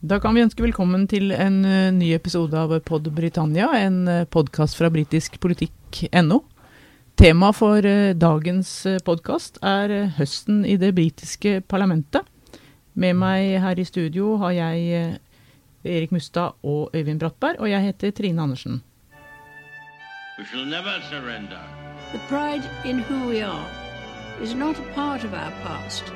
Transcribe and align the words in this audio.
Da 0.00 0.20
kan 0.22 0.36
vi 0.36 0.44
ønske 0.44 0.62
velkommen 0.62 1.08
til 1.10 1.32
en 1.34 1.56
uh, 1.66 1.88
ny 1.90 2.12
episode 2.14 2.54
av 2.54 2.70
Pod 2.86 3.08
Britannia, 3.10 3.66
en 3.74 4.04
uh, 4.06 4.20
podkast 4.30 4.78
fra 4.78 4.92
britiskpolitikk.no. 4.94 6.38
Tema 7.18 7.48
for 7.50 7.82
uh, 7.82 8.12
dagens 8.14 8.70
podkast 9.02 9.58
er 9.58 10.12
høsten 10.20 10.62
i 10.62 10.76
det 10.78 10.92
britiske 10.94 11.64
parlamentet. 11.66 12.22
Med 12.94 13.18
meg 13.18 13.58
her 13.58 13.74
i 13.74 13.88
studio 13.90 14.36
har 14.38 14.54
jeg 14.54 15.18
Erik 15.82 16.14
Mustad 16.14 16.54
og 16.62 16.94
Øyvind 16.94 17.18
Brattberg, 17.18 17.58
og 17.58 17.66
jeg 17.66 17.90
heter 17.90 18.14
Trine 18.14 18.42
Andersen. 18.42 18.84
We 20.38 20.46
shall 20.46 20.62
never 20.62 21.02
surrender. 21.10 21.58
The 22.14 22.22
pride 22.30 22.62
in 22.86 23.02
who 23.02 23.26
we 23.26 23.42
are 23.42 23.66
is 24.40 24.54
not 24.54 24.78
a 24.78 24.92
part 24.94 25.24
of 25.24 25.34
our 25.34 25.50
past. 25.66 26.14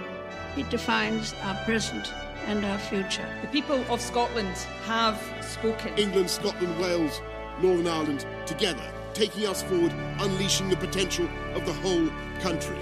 It 0.57 0.71
defines 0.71 1.35
our 1.43 1.59
present 1.67 2.15
and 2.47 2.65
our 2.65 2.79
future. 2.79 3.27
The 3.43 3.49
people 3.49 3.81
of 3.93 4.01
Scotland 4.01 4.57
have 4.85 5.19
spoken. 5.41 5.93
England, 5.97 6.31
Scotland, 6.31 6.79
Wales, 6.81 7.21
Northern 7.63 7.87
Ireland 7.87 8.27
together, 8.47 8.87
taking 9.15 9.47
us 9.47 9.63
forward, 9.63 9.93
unleashing 10.21 10.69
the 10.69 10.77
potential 10.77 11.29
of 11.55 11.65
the 11.67 11.73
whole 11.73 12.09
country. 12.41 12.77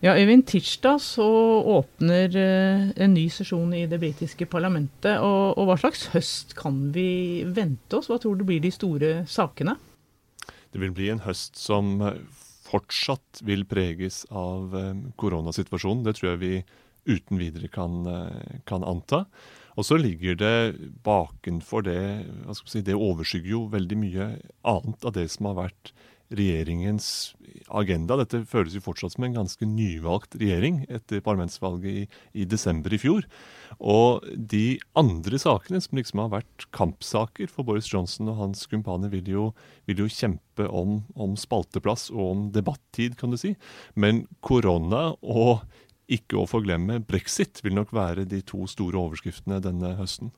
Ja, 0.00 0.14
Øyvind, 0.14 0.46
tirsdag 0.46 1.00
så 1.00 1.26
åpner 1.62 2.28
uh, 2.28 2.90
en 2.96 3.14
ny 3.14 3.28
sesjon 3.28 3.72
i 3.74 3.86
det 3.86 3.98
britiske 3.98 4.46
parlamentet. 4.46 5.18
Og, 5.18 5.58
og, 5.58 5.64
hva 5.66 5.74
slags 5.80 6.04
høst 6.12 6.54
kan 6.54 6.92
vi 6.94 7.42
vente 7.42 7.98
oss? 7.98 8.06
Hva 8.06 8.20
tror 8.22 8.38
du 8.38 8.44
blir 8.46 8.62
de 8.62 8.70
store 8.70 9.24
sakene? 9.26 9.74
Det 10.72 10.78
vil 10.78 10.94
bli 10.94 11.10
en 11.10 11.24
høst 11.26 11.58
som 11.58 11.98
fortsatt 12.68 13.42
vil 13.46 13.64
preges 13.68 14.24
av 14.30 14.76
eh, 14.76 14.92
koronasituasjonen. 15.20 16.04
Det 16.06 16.18
tror 16.18 16.32
jeg 16.32 16.42
vi 16.42 16.52
uten 17.08 17.40
videre 17.40 17.70
kan, 17.72 18.04
eh, 18.06 18.60
kan 18.68 18.84
anta. 18.84 19.24
Og 19.78 19.86
så 19.86 19.98
ligger 20.00 20.34
det 20.38 20.56
bakenfor 21.06 21.84
det 21.86 22.00
hva 22.44 22.56
skal 22.56 22.72
si, 22.72 22.82
Det 22.82 22.96
overskygger 22.98 23.52
jo 23.52 23.66
veldig 23.70 23.98
mye 23.98 24.30
annet 24.66 25.04
av 25.06 25.14
det 25.14 25.28
som 25.30 25.50
har 25.50 25.60
vært 25.68 25.92
regjeringens 26.34 27.34
agenda. 27.72 28.18
Dette 28.20 28.42
føles 28.48 28.74
jo 28.76 28.82
fortsatt 28.84 29.14
som 29.14 29.24
en 29.26 29.36
ganske 29.36 29.68
nyvalgt 29.68 30.36
regjering 30.40 30.82
etter 30.92 31.22
parlamentsvalget 31.24 31.88
i, 31.88 32.04
i, 32.42 32.46
desember 32.48 32.92
i 32.94 33.00
fjor. 33.00 33.26
Og 33.78 34.26
de 34.36 34.78
andre 34.98 35.40
sakene 35.40 35.80
som 35.84 35.98
liksom 35.98 36.22
har 36.24 36.32
vært 36.38 36.68
kampsaker 36.76 37.50
for 37.52 37.68
Boris 37.68 37.88
Johnson 37.92 38.30
og 38.32 38.40
hans 38.42 38.66
kumpaner, 38.70 39.12
vil 39.12 39.28
jo, 39.32 39.48
vil 39.88 40.04
jo 40.04 40.10
kjempe 40.12 40.68
om, 40.68 41.02
om, 41.16 41.36
spalteplass 41.38 42.08
og 42.14 42.24
om 42.24 42.48
debattid, 42.54 43.16
kan 43.20 43.32
du 43.32 43.40
si. 43.40 43.54
Men 43.96 44.26
korona 44.44 45.12
og 45.22 45.64
ikke 46.08 46.40
å 46.40 46.48
forglemme 46.48 47.02
brexit 47.04 47.60
vil 47.64 47.76
nok 47.76 47.92
være 47.96 48.24
de 48.28 48.40
to 48.46 48.64
store 48.70 48.96
overskriftene 49.00 49.60
denne 49.64 49.94
høsten. 49.98 50.32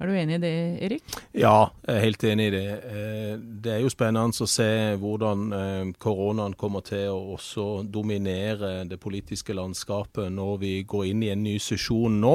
Er 0.00 0.08
du 0.08 0.16
enig 0.18 0.38
i 0.38 0.42
det, 0.42 0.54
Erik? 0.82 1.16
Ja, 1.36 1.70
jeg 1.86 1.94
er 1.94 2.02
helt 2.02 2.24
enig 2.26 2.46
i 2.48 2.52
det. 2.56 2.68
Eh, 2.90 3.34
det 3.62 3.74
er 3.74 3.82
jo 3.84 3.90
spennende 3.92 4.44
å 4.44 4.48
se 4.50 4.68
hvordan 4.98 5.44
eh, 5.54 5.90
koronaen 6.02 6.56
kommer 6.58 6.82
til 6.86 7.12
å 7.12 7.36
også 7.36 7.84
dominere 7.86 8.80
det 8.88 8.98
politiske 9.02 9.54
landskapet 9.54 10.32
når 10.32 10.56
vi 10.62 10.72
går 10.88 11.12
inn 11.12 11.22
i 11.22 11.30
en 11.34 11.44
ny 11.46 11.54
sesjon 11.62 12.18
nå. 12.24 12.34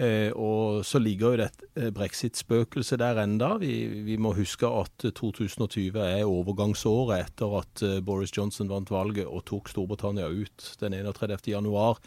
Eh, 0.00 0.28
og 0.36 0.84
så 0.84 1.00
ligger 1.00 1.32
jo 1.32 1.40
det 1.40 1.90
brexit-spøkelset 1.96 3.00
der 3.00 3.22
enda. 3.24 3.54
Vi, 3.62 3.72
vi, 4.04 4.20
må 4.20 4.34
huske 4.36 4.68
at 4.68 5.08
2020 5.08 5.96
er 6.04 6.28
overgangsåret 6.28 7.30
etter 7.30 7.60
at 7.62 7.86
Boris 8.04 8.36
Johnson 8.36 8.68
vant 8.68 8.92
valget 8.92 9.28
og 9.28 9.46
tok 9.48 9.72
Storbritannia 9.72 10.28
ut 10.28 10.72
den 10.82 11.00
31. 11.00 11.48
januar 11.54 12.00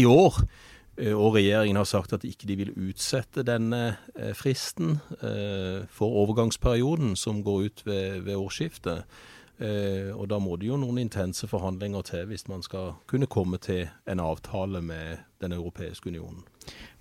i 0.00 0.08
år. 0.08 0.44
Eh, 1.00 1.16
og 1.16 1.36
regjeringen 1.38 1.80
har 1.80 1.88
sagt 1.88 2.14
at 2.16 2.26
ikke 2.28 2.48
de 2.50 2.58
vil 2.60 2.76
utsette 2.76 3.44
denne 3.46 3.82
eh, 4.14 4.32
fristen 4.36 4.98
eh, 5.20 5.86
for 5.92 6.22
overgangsperioden 6.24 7.16
som 7.16 7.44
går 7.46 7.68
ut 7.68 7.84
ved, 7.88 8.24
ved 8.28 8.36
årsskiftet. 8.36 9.20
Og 9.60 10.22
da 10.32 10.38
må 10.40 10.54
det 10.56 10.70
jo 10.70 10.78
noen 10.80 11.02
intense 11.02 11.44
forhandlinger 11.44 12.06
til 12.08 12.22
hvis 12.30 12.46
man 12.48 12.62
skal 12.64 12.94
kunne 13.12 13.26
komme 13.28 13.58
til 13.60 13.90
en 14.08 14.22
avtale 14.24 14.80
med 14.80 15.18
Den 15.44 15.52
europeiske 15.52 16.08
unionen. 16.08 16.46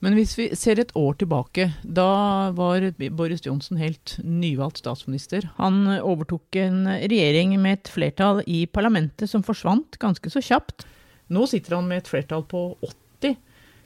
Men 0.03 0.18
hvis 0.18 0.34
vi 0.35 0.50
ser 0.59 0.81
et 0.81 0.91
år 0.91 1.13
tilbake, 1.23 1.69
da 1.84 2.52
var 2.52 2.84
Boris 3.16 3.46
Johnson 3.46 3.79
helt 3.79 4.18
nyvalgt 4.25 4.84
statsminister. 4.84 5.47
Han 5.56 5.88
overtok 5.88 6.59
en 6.59 6.84
regjering 7.00 7.56
med 7.62 7.78
et 7.78 7.94
flertall 7.96 8.44
i 8.44 8.66
parlamentet 8.68 9.31
som 9.31 9.44
forsvant 9.44 9.96
ganske 10.03 10.28
så 10.28 10.44
kjapt. 10.44 10.84
Nå 11.31 11.47
sitter 11.47 11.78
han 11.79 11.88
med 11.88 12.03
et 12.03 12.12
flertall 12.12 12.44
på 12.44 12.73
80 12.84 13.09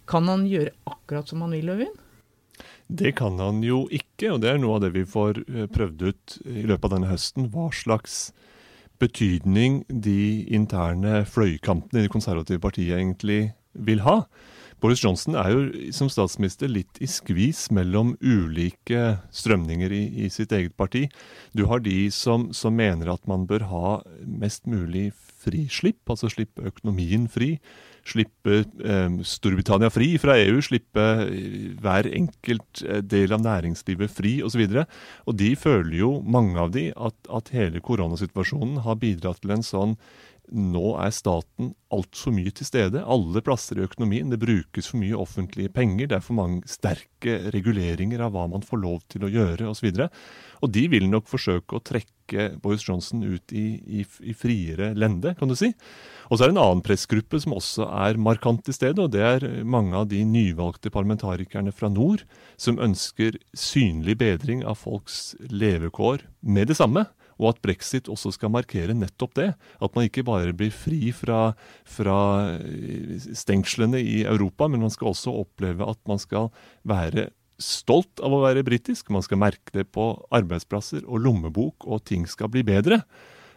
kan 0.09 0.27
han 0.31 0.47
gjøre 0.49 0.73
akkurat 0.89 1.29
som 1.29 1.43
han 1.45 1.55
vil, 1.55 1.69
Øyvind? 1.73 1.99
Det 2.87 3.15
kan 3.17 3.39
han 3.39 3.63
jo 3.65 3.85
ikke, 3.89 4.33
og 4.33 4.41
det 4.43 4.51
er 4.51 4.59
noe 4.61 4.77
av 4.77 4.83
det 4.83 4.91
vi 4.93 5.05
får 5.07 5.39
eh, 5.47 5.67
prøvd 5.71 6.03
ut 6.09 6.37
i 6.45 6.65
løpet 6.67 6.89
av 6.89 6.95
denne 6.97 7.11
høsten. 7.11 7.47
Hva 7.53 7.69
slags 7.73 8.33
betydning 9.01 9.81
de 9.87 10.45
interne 10.53 11.23
fløykampene 11.27 12.03
i 12.03 12.07
det 12.07 12.13
konservative 12.13 12.61
partiet 12.63 12.99
egentlig 12.99 13.53
vil 13.73 14.03
ha. 14.05 14.23
Boris 14.83 14.99
Johnson 14.99 15.37
er 15.39 15.49
jo 15.53 15.91
som 15.95 16.09
statsminister 16.11 16.67
litt 16.67 16.99
i 16.99 17.07
skvis 17.07 17.69
mellom 17.71 18.17
ulike 18.19 19.15
strømninger 19.31 19.93
i, 19.95 20.01
i 20.25 20.29
sitt 20.33 20.51
eget 20.51 20.75
parti. 20.75 21.05
Du 21.55 21.65
har 21.71 21.79
de 21.85 22.09
som, 22.11 22.49
som, 22.51 22.75
mener 22.75 23.13
at 23.13 23.23
man 23.31 23.47
bør 23.47 23.63
ha 23.71 23.93
mest 24.27 24.67
mulig 24.67 25.13
frislipp, 25.15 26.03
altså 26.11 26.27
slippe 26.31 26.67
økonomien 26.67 27.29
fri 27.31 27.55
slippe 28.07 28.63
eh, 28.63 29.15
Storbritannia 29.27 29.89
fri 29.93 30.13
fra 30.21 30.35
EU, 30.41 30.59
slippe 30.63 31.03
eh, 31.23 31.71
hver 31.81 32.09
enkelt 32.11 32.83
eh, 32.83 32.99
del 32.99 33.35
av 33.35 33.43
næringslivet 33.45 34.11
fri 34.11 34.35
osv. 34.45 34.65
Og, 34.67 34.75
så 34.75 34.85
og 35.29 35.39
de 35.39 35.53
føler 35.59 35.97
jo, 36.01 36.11
mange 36.25 36.59
av 36.59 36.73
de, 36.75 36.89
at, 36.93 37.17
at 37.31 37.53
hele 37.55 37.83
koronasituasjonen 37.83 38.83
har 38.85 38.99
bidratt 39.01 39.43
til 39.43 39.55
en 39.55 39.65
sånn 39.65 39.97
nå 40.51 40.95
er 40.99 41.13
staten 41.15 41.71
altfor 41.93 42.33
mye 42.35 42.51
til 42.55 42.67
stede. 42.67 43.03
Alle 43.05 43.41
plasser 43.45 43.79
i 43.79 43.85
økonomien. 43.85 44.31
Det 44.31 44.41
brukes 44.41 44.89
for 44.91 44.99
mye 44.99 45.17
offentlige 45.17 45.71
penger. 45.73 46.09
Det 46.09 46.17
er 46.17 46.25
for 46.25 46.37
mange 46.37 46.67
sterke 46.69 47.37
reguleringer 47.53 48.25
av 48.25 48.33
hva 48.35 48.47
man 48.51 48.65
får 48.65 48.81
lov 48.81 48.99
til 49.13 49.25
å 49.25 49.31
gjøre 49.31 49.69
osv. 49.71 49.87
Og, 49.93 50.01
så 50.01 50.09
og 50.63 50.73
de 50.75 50.83
vil 50.91 51.07
nok 51.11 51.29
forsøke 51.31 51.77
å 51.77 51.83
trekke 51.83 52.49
Boris 52.63 52.85
Johnson 52.87 53.23
ut 53.23 53.51
i, 53.55 53.65
i, 54.01 54.03
i 54.23 54.35
friere 54.35 54.91
lende, 54.95 55.33
kan 55.39 55.51
du 55.51 55.55
si. 55.59 55.73
Og 56.29 56.37
så 56.37 56.45
er 56.45 56.51
det 56.51 56.57
en 56.57 56.63
annen 56.63 56.83
pressgruppe 56.85 57.39
som 57.43 57.55
også 57.57 57.87
er 58.03 58.19
markant 58.21 58.63
til 58.65 58.75
stede, 58.75 59.03
og 59.03 59.11
det 59.15 59.23
er 59.23 59.47
mange 59.67 59.95
av 59.99 60.07
de 60.11 60.23
nyvalgte 60.27 60.91
parlamentarikerne 60.93 61.73
fra 61.75 61.91
nord 61.91 62.23
som 62.55 62.79
ønsker 62.83 63.39
synlig 63.57 64.17
bedring 64.23 64.63
av 64.63 64.79
folks 64.81 65.33
levekår 65.51 66.23
med 66.41 66.71
det 66.71 66.79
samme. 66.79 67.07
Og 67.43 67.51
at 67.51 67.61
brexit 67.65 68.07
også 68.11 68.31
skal 68.37 68.53
markere 68.53 68.95
nettopp 68.95 69.35
det. 69.35 69.49
At 69.83 69.95
man 69.97 70.07
ikke 70.07 70.23
bare 70.25 70.55
blir 70.55 70.71
fri 70.71 71.11
fra, 71.15 71.51
fra 71.83 72.17
stengslene 73.35 73.99
i 73.99 74.23
Europa, 74.23 74.69
men 74.71 74.85
man 74.85 74.93
skal 74.93 75.11
også 75.11 75.35
oppleve 75.43 75.85
at 75.91 75.99
man 76.07 76.21
skal 76.21 76.49
være 76.87 77.27
stolt 77.61 78.23
av 78.23 78.33
å 78.33 78.41
være 78.45 78.63
britisk. 78.65 79.11
Man 79.13 79.25
skal 79.25 79.41
merke 79.43 79.75
det 79.75 79.89
på 79.93 80.13
arbeidsplasser 80.33 81.03
og 81.03 81.21
lommebok, 81.27 81.85
og 81.85 82.05
ting 82.07 82.25
skal 82.29 82.51
bli 82.53 82.63
bedre. 82.65 83.03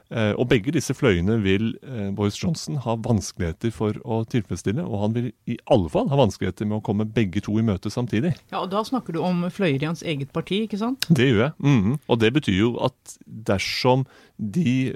Eh, 0.06 0.32
og 0.38 0.46
begge 0.52 0.70
disse 0.74 0.94
fløyene 0.94 1.40
vil 1.42 1.72
eh, 1.82 2.10
Boris 2.14 2.36
Johnson 2.38 2.78
ha 2.84 2.94
vanskeligheter 3.02 3.72
for 3.74 3.96
å 4.06 4.20
tilfredsstille. 4.30 4.84
Og 4.86 5.02
han 5.02 5.16
vil 5.16 5.28
i 5.50 5.58
alle 5.72 5.90
fall 5.90 6.10
ha 6.12 6.20
vanskeligheter 6.20 6.68
med 6.68 6.78
å 6.78 6.84
komme 6.86 7.08
begge 7.16 7.42
to 7.46 7.56
i 7.58 7.64
møte 7.66 7.90
samtidig. 7.90 8.36
Ja, 8.52 8.62
og 8.62 8.70
Da 8.74 8.84
snakker 8.86 9.16
du 9.16 9.22
om 9.26 9.44
fløyer 9.50 9.82
i 9.82 9.88
hans 9.88 10.04
eget 10.06 10.30
parti, 10.36 10.62
ikke 10.66 10.80
sant? 10.82 11.08
Det 11.10 11.26
gjør 11.30 11.42
jeg. 11.42 11.52
Mm 11.58 11.82
-hmm. 11.82 11.98
Og 12.08 12.20
det 12.20 12.32
betyr 12.32 12.58
jo 12.58 12.76
at 12.78 13.18
dersom 13.26 14.06
de 14.38 14.94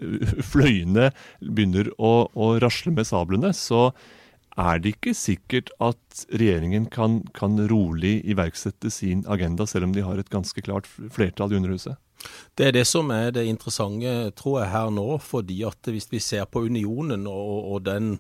fløyene 0.53 1.11
begynner 1.41 1.91
å, 1.99 2.31
å 2.35 2.61
rasle 2.61 2.93
med 2.93 3.07
sablene, 3.07 3.53
så 3.53 3.93
er 4.59 4.79
det 4.79 4.97
ikke 4.97 5.15
sikkert 5.15 5.71
at 5.81 6.27
regjeringen 6.33 6.87
kan, 6.87 7.23
kan 7.35 7.57
rolig 7.71 8.21
iverksette 8.25 8.91
sin 8.91 9.25
agenda, 9.27 9.67
selv 9.67 9.85
om 9.85 9.93
de 9.93 10.03
har 10.03 10.19
et 10.19 10.31
ganske 10.31 10.61
klart 10.61 10.87
flertall 10.87 11.53
i 11.53 11.57
Underhuset? 11.57 11.97
Det 12.59 12.69
er 12.69 12.77
det 12.77 12.87
som 12.87 13.11
er 13.15 13.31
det 13.35 13.47
interessante, 13.49 14.31
tror 14.37 14.61
jeg, 14.61 14.71
her 14.75 14.91
nå. 14.95 15.09
fordi 15.19 15.63
at 15.67 15.91
hvis 15.91 16.11
vi 16.11 16.19
ser 16.19 16.45
på 16.45 16.67
unionen 16.69 17.27
og, 17.27 17.73
og 17.73 17.85
den 17.87 18.17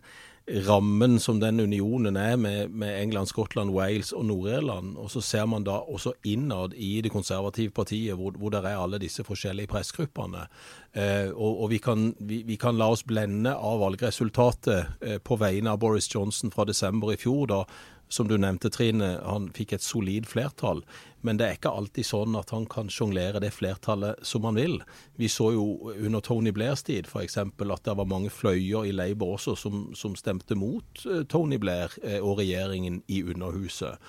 rammen 0.66 1.18
som 1.20 1.40
den 1.40 1.60
unionen 1.60 2.16
er 2.16 2.36
med, 2.36 2.68
med 2.68 3.02
England, 3.02 3.26
Skottland, 3.26 3.70
Wales 3.70 4.12
og 4.12 4.24
Nord-Irland, 4.24 4.96
og 4.96 5.10
så 5.10 5.20
ser 5.20 5.46
man 5.46 5.64
da 5.64 5.78
også 5.78 6.12
innad 6.24 6.74
i 6.74 7.00
det 7.00 7.12
konservative 7.12 7.70
partiet, 7.70 8.14
hvor, 8.14 8.30
hvor 8.30 8.50
det 8.50 8.64
er 8.64 8.78
alle 8.80 8.98
disse 8.98 9.24
forskjellige 9.24 9.70
pressgruppene. 9.70 10.46
Eh, 10.92 11.30
og, 11.30 11.62
og 11.62 11.70
vi, 11.70 11.78
kan, 11.78 12.14
vi, 12.18 12.42
vi, 12.46 12.56
kan, 12.56 12.78
la 12.78 12.90
oss 12.90 13.04
blende 13.06 13.54
av 13.54 13.80
valgresultatet 13.84 15.02
eh, 15.02 15.18
på 15.22 15.38
vegne 15.38 15.70
av 15.70 15.78
Boris 15.78 16.10
Johnson 16.14 16.50
fra 16.50 16.66
desember 16.66 17.14
i 17.14 17.20
fjor, 17.20 17.46
da 17.50 17.62
som 18.10 18.28
du 18.28 18.36
nevnte, 18.38 18.70
Trine, 18.74 19.12
han 19.22 19.48
fikk 19.54 19.76
et 19.76 19.84
solid 19.86 20.26
flertall. 20.26 20.82
Men 21.22 21.38
det 21.38 21.46
er 21.46 21.58
ikke 21.58 21.72
alltid 21.76 22.08
sånn 22.08 22.36
at 22.38 22.50
han 22.54 22.66
kan 22.70 22.90
sjonglere 22.90 23.42
det 23.42 23.52
flertallet 23.54 24.18
som 24.26 24.46
han 24.48 24.58
vil. 24.58 24.78
Vi 25.20 25.28
så 25.30 25.50
jo 25.54 25.92
under 25.92 26.24
Tony 26.24 26.52
Blairs 26.56 26.82
tid 26.86 27.06
f.eks. 27.10 27.38
at 27.38 27.84
det 27.86 27.96
var 28.00 28.08
mange 28.08 28.32
fløyer 28.32 28.88
i 28.88 28.94
Labour 28.96 29.36
også 29.36 29.54
som, 29.58 29.84
som 29.94 30.16
stemte 30.18 30.58
mot 30.58 31.04
eh, 31.06 31.22
Tony 31.28 31.60
Blair 31.60 31.94
eh, 32.02 32.18
og 32.18 32.40
regjeringen 32.40 33.02
i 33.08 33.22
Underhuset. 33.22 34.00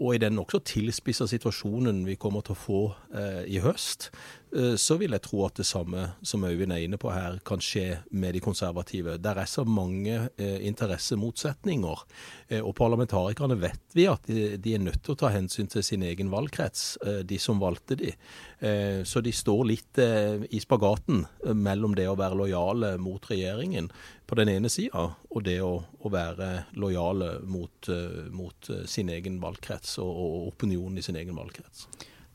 Og 0.00 0.14
i 0.16 0.20
den 0.22 0.38
nokså 0.38 0.62
tilspissa 0.64 1.26
situasjonen 1.28 2.06
vi 2.06 2.16
kommer 2.16 2.44
til 2.46 2.56
å 2.56 2.60
få 2.62 2.80
eh, 3.12 3.42
i 3.52 3.60
høst, 3.60 4.08
så 4.50 4.96
vil 4.98 5.14
jeg 5.14 5.22
tro 5.22 5.44
at 5.46 5.60
det 5.60 5.66
samme 5.68 6.08
som 6.26 6.42
Øyvind 6.44 6.72
er 6.74 6.82
inne 6.82 6.98
på 6.98 7.12
her, 7.14 7.38
kan 7.46 7.62
skje 7.62 8.00
med 8.10 8.34
de 8.34 8.40
konservative. 8.42 9.16
Der 9.22 9.38
er 9.38 9.46
så 9.46 9.64
mange 9.64 10.16
eh, 10.36 10.66
interessemotsetninger. 10.66 12.04
Eh, 12.50 12.62
og 12.64 12.74
parlamentarikerne 12.78 13.56
vet 13.60 13.94
vi 13.94 14.06
at 14.10 14.26
de, 14.26 14.56
de, 14.58 14.74
er 14.74 14.82
nødt 14.82 15.02
til 15.04 15.14
å 15.14 15.20
ta 15.22 15.30
hensyn 15.34 15.70
til 15.70 15.84
sin 15.86 16.02
egen 16.06 16.32
valgkrets, 16.32 16.98
eh, 17.06 17.20
de 17.26 17.38
som 17.38 17.60
valgte 17.62 17.98
de. 18.00 18.12
Eh, 18.58 19.02
så 19.06 19.22
de 19.22 19.32
står 19.34 19.62
litt 19.68 20.00
i 20.00 20.60
spagaten 20.62 21.24
mellom 21.56 21.94
det 21.96 22.06
å 22.08 22.16
være 22.18 22.38
lojale 22.38 22.92
mot 23.02 23.24
regjeringen 23.30 23.90
på 24.26 24.38
den 24.38 24.50
ene 24.52 24.70
sida, 24.72 25.08
og 25.30 25.44
det 25.46 25.58
å, 25.64 25.72
å 25.78 26.12
være 26.12 26.50
lojale 26.78 27.32
mot, 27.46 27.90
mot 28.34 28.70
sin 28.88 29.10
egen 29.10 29.40
valgkrets 29.42 29.98
og, 30.02 30.10
og, 30.10 30.36
opinionen 30.52 31.00
i 31.00 31.04
sin 31.04 31.18
egen 31.18 31.38
valgkrets. 31.38 31.88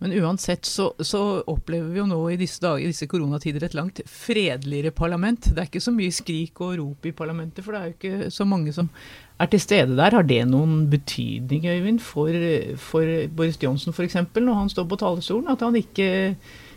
Men 0.03 0.11
uansett 0.19 0.65
så, 0.67 0.89
så, 0.99 1.21
opplever 1.47 1.87
vi 1.93 2.01
jo 2.01 2.07
nå 2.09 2.17
i 2.33 2.39
disse 2.39 2.59
dager, 2.63 2.83
i 2.83 2.91
disse 2.91 3.07
koronatider 3.07 3.63
et 3.63 3.77
langt 3.77 4.01
fredeligere 4.11 4.91
parlament. 4.91 5.47
Det 5.53 5.61
er 5.61 5.69
ikke 5.69 5.83
så 5.85 5.93
mye 5.95 6.13
skrik 6.13 6.59
og 6.65 6.75
rop 6.81 7.07
i 7.07 7.13
parlamentet, 7.15 7.63
for 7.63 7.71
det 7.71 7.79
er 7.79 7.87
jo 7.87 7.95
ikke 7.95 8.33
så 8.35 8.47
mange 8.49 8.75
som 8.75 8.89
er 9.39 9.49
til 9.51 9.63
stede 9.63 9.95
der. 9.95 10.17
Har 10.19 10.27
det 10.27 10.41
noen 10.51 10.83
betydning, 10.91 11.69
Øyvind, 11.71 12.03
for, 12.03 12.35
for 12.81 13.15
Boris 13.37 13.59
Johnson 13.61 13.95
f.eks., 13.95 14.19
når 14.35 14.61
han 14.61 14.71
står 14.73 14.87
på 14.91 14.99
talerstolen? 14.99 15.51
At 15.55 15.63
han 15.63 15.79
ikke 15.79 16.11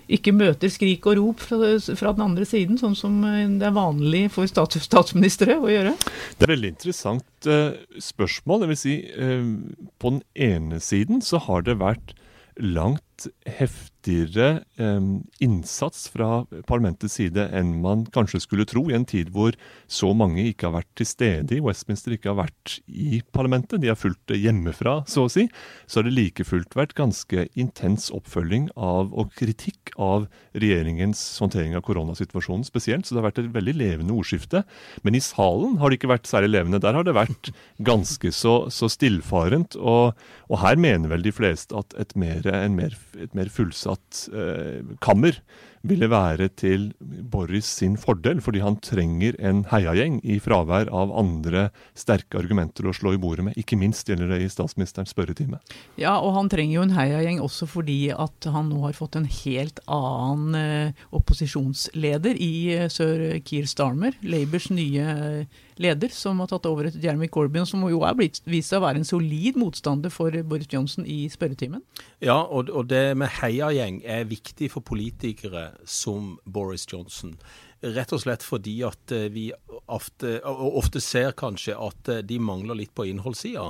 ikke 0.09 0.33
møter 0.33 0.71
skrik 0.73 1.05
og 1.11 1.19
rop 1.19 1.43
fra, 1.45 1.75
fra, 1.77 2.13
den 2.17 2.25
andre 2.25 2.47
siden, 2.49 2.79
sånn 2.81 2.95
som 2.97 3.19
det 3.61 3.67
er 3.69 3.75
vanlig 3.77 4.23
for 4.33 4.49
stats, 4.49 4.81
statsministre 4.87 5.59
å 5.61 5.69
gjøre? 5.69 5.93
Det 5.99 6.47
er 6.47 6.49
et 6.49 6.55
veldig 6.55 6.71
interessant 6.73 7.49
uh, 7.51 7.77
spørsmål. 8.01 8.63
Det 8.63 8.71
vil 8.71 8.81
si, 8.81 8.95
uh, 9.19 9.91
på 10.01 10.15
den 10.15 10.23
ene 10.49 10.81
siden 10.81 11.21
så 11.25 11.43
har 11.45 11.67
det 11.69 11.77
vært 11.83 12.17
langt 12.59 13.31
heftigere 13.45 13.98
eh, 14.09 15.01
innsats 15.45 16.09
fra 16.13 16.45
parlamentets 16.69 17.19
side 17.19 17.49
enn 17.55 17.77
man 17.83 18.07
kanskje 18.15 18.41
skulle 18.43 18.67
tro, 18.69 18.87
i 18.89 18.97
en 18.97 19.07
tid 19.09 19.31
hvor 19.35 19.57
så 19.87 20.13
mange 20.17 20.45
ikke 20.49 20.69
har 20.69 20.79
vært 20.81 20.91
til 20.99 21.09
stede 21.09 21.57
i 21.57 21.63
Westminster, 21.65 22.15
ikke 22.15 22.33
har 22.33 22.41
vært 22.45 22.79
i 22.89 23.21
parlamentet. 23.35 23.81
De 23.83 23.91
har 23.91 23.99
fulgt 23.99 24.25
det 24.31 24.41
hjemmefra, 24.43 25.03
så 25.09 25.27
å 25.27 25.33
si. 25.33 25.47
Så 25.87 26.01
har 26.01 26.09
det 26.09 26.17
like 26.17 26.47
fullt 26.47 26.77
vært 26.79 26.97
ganske 26.99 27.47
intens 27.59 28.09
oppfølging 28.15 28.71
av 28.77 29.13
og 29.17 29.33
kritikk 29.39 29.95
av 29.99 30.29
regjeringens 30.59 31.21
håndtering 31.43 31.77
av 31.79 31.85
koronasituasjonen 31.87 32.67
spesielt. 32.67 33.07
Så 33.07 33.15
det 33.15 33.23
har 33.23 33.29
vært 33.31 33.43
et 33.43 33.53
veldig 33.55 33.77
levende 33.79 34.17
ordskifte. 34.17 34.65
Men 35.07 35.19
i 35.19 35.25
salen 35.25 35.79
har 35.83 35.91
det 35.91 36.01
ikke 36.01 36.13
vært 36.15 36.31
særlig 36.31 36.53
levende. 36.55 36.83
Der 36.83 36.97
har 36.97 37.07
det 37.07 37.17
vært 37.17 37.53
ganske 37.85 38.33
så, 38.35 38.57
så 38.73 38.91
stillfarent. 38.93 39.79
Og, 39.79 40.17
og, 40.49 40.57
her 40.63 40.81
mener 40.81 41.13
vel 41.13 41.25
de 41.25 41.35
fleste 41.35 41.77
at 41.79 41.95
et 42.01 42.17
mer, 42.19 42.47
en 42.49 42.77
mer 42.79 42.97
et 43.23 43.35
mer 43.37 43.51
fullsatt 43.53 43.98
eh, 44.33 44.83
kammer 45.01 45.43
ville 45.83 46.09
være 46.11 46.49
til 46.59 46.93
Boris 47.01 47.69
sin 47.81 47.97
fordel, 48.01 48.43
fordi 48.45 48.63
han 48.65 48.79
trenger 48.85 49.37
en 49.43 49.65
heiagjeng 49.73 50.21
i 50.25 50.39
fravær 50.43 50.93
av 50.95 51.13
andre 51.19 51.69
sterke 51.99 52.39
argumenter 52.41 52.89
å 52.89 52.95
slå 52.97 53.17
i 53.17 53.21
bordet 53.21 53.49
med. 53.49 53.59
Ikke 53.61 53.79
minst 53.79 54.09
gjelder 54.09 54.35
det 54.35 54.41
i 54.45 54.51
statsministerens 54.53 55.13
spørretime. 55.15 55.61
Ja, 56.01 56.17
og 56.23 56.35
han 56.39 56.51
trenger 56.53 56.79
jo 56.79 56.87
en 56.87 56.97
heiagjeng 56.97 57.43
også 57.45 57.69
fordi 57.69 57.99
at 58.15 58.49
han 58.49 58.71
nå 58.71 58.85
har 58.87 58.97
fått 58.97 59.19
en 59.19 59.29
helt 59.29 59.83
annen 59.85 60.59
eh, 60.59 61.07
opposisjonsleder 61.19 62.39
i 62.39 62.53
sir 62.93 63.09
sør 63.09 63.41
Keir 63.45 63.67
Starmer, 63.69 64.17
Labours 64.23 64.69
nye 64.71 65.05
eh, 65.05 65.59
leder, 65.79 66.13
som 66.13 66.41
har 66.43 66.51
tatt 66.51 66.67
over 66.69 66.89
etter 66.89 67.03
Jeremy 67.03 67.29
Corbyn, 67.33 67.67
som 67.67 67.85
jo 67.89 68.03
er 68.07 68.17
blitt 68.19 68.41
vist 68.49 68.73
seg 68.73 68.81
å 68.81 68.87
være 68.87 69.03
en 69.03 69.09
solid 69.09 69.59
motstander 69.61 70.13
for 70.13 70.35
Boris 70.49 70.71
Johnson 70.73 71.07
i 71.07 71.27
spørretimen. 71.33 71.83
Ja, 72.25 72.41
og, 72.43 72.71
og 72.71 72.89
det 72.91 73.17
med 73.19 73.33
heiagjeng 73.41 74.03
er 74.05 74.27
viktig 74.29 74.71
for 74.75 74.85
politikere 74.87 75.68
som 75.85 76.39
Boris 76.45 76.87
Johnson. 76.93 77.39
Rett 77.79 78.11
og 78.11 78.19
slett 78.19 78.43
fordi 78.43 78.81
at 78.83 79.13
eh, 79.15 79.29
vi 79.31 79.53
ofte, 79.87 80.41
ofte 80.43 80.99
ser 81.03 81.31
kanskje 81.39 81.77
at 81.79 82.11
eh, 82.11 82.25
de 82.27 82.41
mangler 82.43 82.75
litt 82.75 82.91
på 82.91 83.05
innholdssida. 83.07 83.69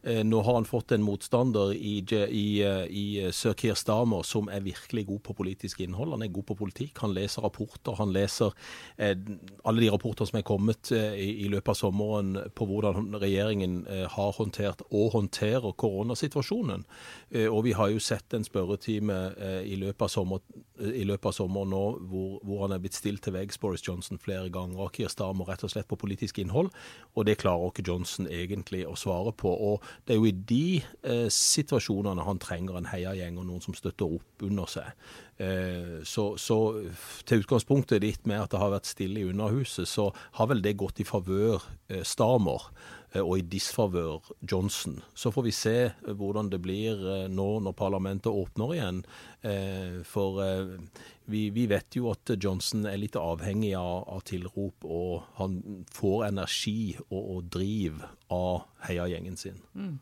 Eh, 0.00 0.22
nå 0.24 0.40
har 0.46 0.56
han 0.56 0.68
fått 0.68 0.94
en 0.96 1.04
motstander 1.04 1.74
i, 1.76 1.98
i, 2.08 2.46
i 2.64 3.04
Sir 3.36 3.52
Keir 3.60 3.76
Stamer 3.76 4.24
som 4.24 4.48
er 4.48 4.64
virkelig 4.64 5.04
god 5.10 5.20
på 5.26 5.36
politisk 5.42 5.82
innhold. 5.84 6.14
Han 6.16 6.24
er 6.24 6.32
god 6.32 6.46
på 6.48 6.56
politikk. 6.62 7.02
Han 7.04 7.12
leser 7.12 7.44
rapporter. 7.44 7.98
Han 8.00 8.14
leser 8.16 8.56
alle 8.96 9.84
de 9.84 9.92
rapporter 9.92 10.30
som 10.30 10.40
er 10.40 10.46
kommet 10.46 10.88
i, 10.94 11.28
i, 11.44 11.50
løpet 11.52 11.74
av 11.74 11.78
sommeren 11.82 12.32
på 12.56 12.64
hvordan 12.68 13.18
regjeringen 13.20 13.82
har 14.14 14.32
håndtert 14.38 14.86
og 14.88 15.12
håndterer 15.18 15.76
koronasituasjonen. 15.76 16.86
og 17.50 17.60
vi 17.66 17.76
har 17.76 17.92
jo 17.92 18.00
sett 18.00 18.34
en 18.34 18.46
spørretime 18.46 19.18
i 19.68 19.76
løpet 19.80 20.06
av 20.06 20.12
sommeren 20.12 20.64
i 20.80 21.04
løpet 21.04 21.30
av 21.30 21.34
sommeren 21.36 21.72
nå 21.72 21.82
hvor, 22.08 22.36
hvor, 22.44 22.62
han 22.64 22.74
er 22.74 22.82
blitt 22.82 22.96
stilt 22.96 23.22
til 23.24 23.34
veggs, 23.34 23.49
Boris 23.58 23.82
Johnson, 23.86 24.18
flere 24.22 24.50
ganger. 24.52 24.78
Og 24.84 24.92
Keir 24.94 25.10
Starmer 25.10 25.48
rett 25.48 25.64
og 25.66 25.72
slett 25.72 25.88
på 25.90 25.98
politisk 25.98 26.38
innhold. 26.38 26.70
Og 27.16 27.26
det 27.26 27.38
klarer 27.42 27.72
ikke 27.72 27.86
Johnson 27.88 28.28
egentlig 28.30 28.84
å 28.86 28.94
svare 28.98 29.32
på. 29.32 29.50
Og 29.50 29.82
det 30.06 30.14
er 30.14 30.20
jo 30.20 30.28
i 30.28 30.36
de 30.52 30.82
eh, 31.02 31.26
situasjonene 31.32 32.26
han 32.26 32.42
trenger 32.42 32.78
en 32.78 32.90
heiagjeng 32.92 33.40
og 33.40 33.48
noen 33.48 33.64
som 33.64 33.74
støtter 33.74 34.20
opp 34.20 34.46
under 34.46 34.70
seg. 34.70 34.92
Eh, 35.40 36.00
så, 36.04 36.34
så, 36.36 36.58
til 37.24 37.42
utgangspunktet 37.42 38.02
ditt 38.04 38.26
med 38.28 38.42
at 38.42 38.52
det 38.52 38.60
har 38.60 38.74
vært 38.74 38.90
stille 38.90 39.22
i 39.22 39.28
Underhuset, 39.30 39.88
så 39.88 40.10
har 40.36 40.50
vel 40.50 40.60
det 40.62 40.76
gått 40.80 41.00
i 41.00 41.08
favør 41.08 41.64
eh, 41.88 42.04
Starmer. 42.04 42.68
Eh, 43.12 43.22
og 43.22 43.40
i 43.40 43.46
disfavør 43.50 44.22
Johnson. 44.46 45.00
Så 45.14 45.32
får 45.34 45.46
vi 45.48 45.54
se 45.54 45.76
eh, 45.90 46.14
hvordan 46.14 46.50
det 46.52 46.60
blir 46.62 47.00
eh, 47.00 47.26
nå 47.30 47.48
når 47.64 47.74
parlamentet 47.78 48.30
åpner 48.30 48.76
igjen. 48.76 49.04
For 50.04 50.36
vi, 51.32 51.46
vi 51.48 51.62
vet 51.70 51.96
jo 51.96 52.10
at 52.10 52.28
Johnson 52.36 52.82
er 52.84 52.98
litt 53.00 53.14
avhengig 53.16 53.70
av, 53.78 54.02
av 54.12 54.20
tilrop, 54.28 54.84
og 54.84 55.22
han 55.38 55.54
får 55.96 56.26
energi 56.26 56.98
og, 57.06 57.22
og 57.22 57.46
driv 57.54 58.02
av 58.36 58.66
heiagjengen 58.84 59.40
sin. 59.40 59.56
Mm. 59.72 59.94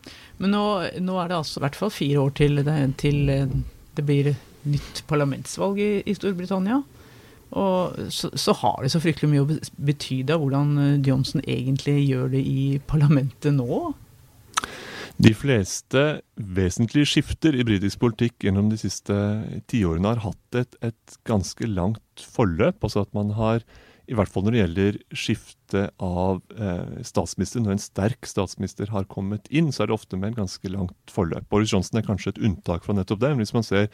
Men 0.42 0.54
nå, 0.56 0.64
nå, 0.98 1.20
er 1.22 1.30
det 1.30 1.38
altså 1.38 1.60
i 1.60 1.64
hvert 1.68 1.78
fall 1.78 1.94
fire 1.94 2.24
år 2.24 2.34
til 2.40 2.64
det, 2.66 2.76
til 2.98 3.30
det 3.30 4.06
blir 4.10 4.32
nytt 4.66 5.04
parlamentsvalg 5.06 5.78
i, 5.84 5.92
i 6.02 6.18
Storbritannia. 6.18 6.82
Og 7.56 7.96
så, 8.12 8.28
så, 8.36 8.52
har 8.60 8.82
det 8.84 8.92
så 8.92 9.00
fryktelig 9.00 9.30
mye 9.32 9.44
å 9.44 9.58
bety 9.88 10.20
da, 10.28 10.36
hvordan 10.40 10.74
eh, 10.82 10.98
Johnson 11.06 11.40
egentlig 11.46 11.96
gjør 12.04 12.28
det 12.34 12.42
i 12.44 12.66
parlamentet 12.90 13.56
nå? 13.56 13.94
De 15.18 15.32
fleste 15.34 16.02
vesentlige 16.36 17.08
skifter 17.10 17.56
i 17.58 17.64
britisk 17.66 17.98
politikk 18.04 18.44
gjennom 18.46 18.68
de 18.70 18.78
siste 18.78 19.16
tiårene 19.70 20.12
har 20.12 20.22
hatt 20.28 20.58
et, 20.60 20.76
et, 20.84 21.18
ganske 21.26 21.66
langt 21.66 22.22
forløp. 22.36 22.84
Altså 22.86 23.02
at 23.02 23.10
man 23.16 23.32
har, 23.34 23.64
i 24.06 24.14
hvert 24.14 24.30
fall 24.30 24.46
når 24.46 24.54
det 24.54 24.60
gjelder 24.60 25.00
skifte 25.24 25.88
av 25.98 26.38
eh, 26.54 27.02
statsminister, 27.08 27.64
når 27.64 27.74
en 27.74 27.82
sterk 27.82 28.30
statsminister 28.30 28.94
har 28.94 29.08
kommet 29.10 29.50
inn, 29.50 29.72
så 29.74 29.82
er 29.82 29.90
det 29.90 29.98
ofte 29.98 30.20
med 30.20 30.30
en 30.30 30.44
ganske 30.44 30.70
langt 30.70 31.10
forløp. 31.10 31.48
Boris 31.50 31.74
Johnson 31.74 31.98
er 31.98 32.06
kanskje 32.06 32.36
et 32.36 32.42
unntak 32.52 32.86
fra 32.86 32.94
nettopp 32.94 33.24
det. 33.24 33.34
men 33.34 33.42
Hvis 33.42 33.56
man 33.56 33.66
ser 33.66 33.90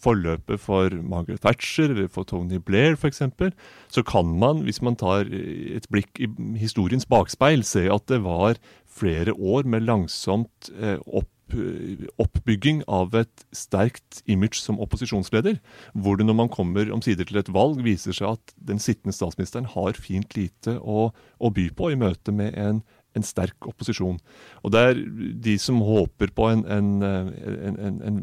forløpet 0.00 0.60
for 0.60 0.94
Margaret 1.02 1.42
Thatcher 1.44 1.92
eller 1.92 2.08
for 2.12 2.28
Tony 2.28 2.60
Blair 2.62 2.98
f.eks., 2.98 3.22
så 3.88 4.02
kan 4.06 4.32
man, 4.38 4.64
hvis 4.66 4.82
man 4.82 4.96
tar 5.00 5.28
et 5.30 5.86
blikk 5.92 6.20
i 6.20 6.28
historiens 6.60 7.06
bakspeil, 7.06 7.64
se 7.66 7.86
at 7.92 8.08
det 8.10 8.22
var 8.24 8.60
flere 8.94 9.34
år 9.34 9.66
med 9.66 9.86
langsomt 9.88 10.72
eh, 10.78 10.98
opp 11.06 11.30
oppbygging 12.18 12.82
av 12.88 13.14
et 13.18 13.44
sterkt 13.54 14.22
image 14.30 14.58
som 14.62 14.80
opposisjonsleder, 14.82 15.58
hvor 15.92 16.16
det 16.16 16.26
når 16.26 16.38
man 16.38 16.50
kommer 16.50 16.90
omsider 16.94 17.28
til 17.28 17.38
et 17.38 17.52
valg, 17.52 17.82
viser 17.84 18.16
seg 18.16 18.38
at 18.38 18.54
den 18.56 18.80
sittende 18.82 19.14
statsministeren 19.14 19.68
har 19.74 19.92
fint 19.98 20.34
lite 20.38 20.78
å, 20.80 21.10
å 21.12 21.52
by 21.54 21.68
på 21.76 21.92
i 21.92 22.00
møte 22.00 22.34
med 22.34 22.56
en 22.58 22.82
en 23.14 23.26
sterk 23.26 23.68
opposisjon. 23.68 24.18
Og 24.62 24.74
det 24.74 24.82
er 24.82 25.02
de 25.46 25.54
som 25.60 25.82
håper 25.84 26.32
på 26.34 26.48
en, 26.50 26.64
en, 26.70 26.90
en, 27.04 28.18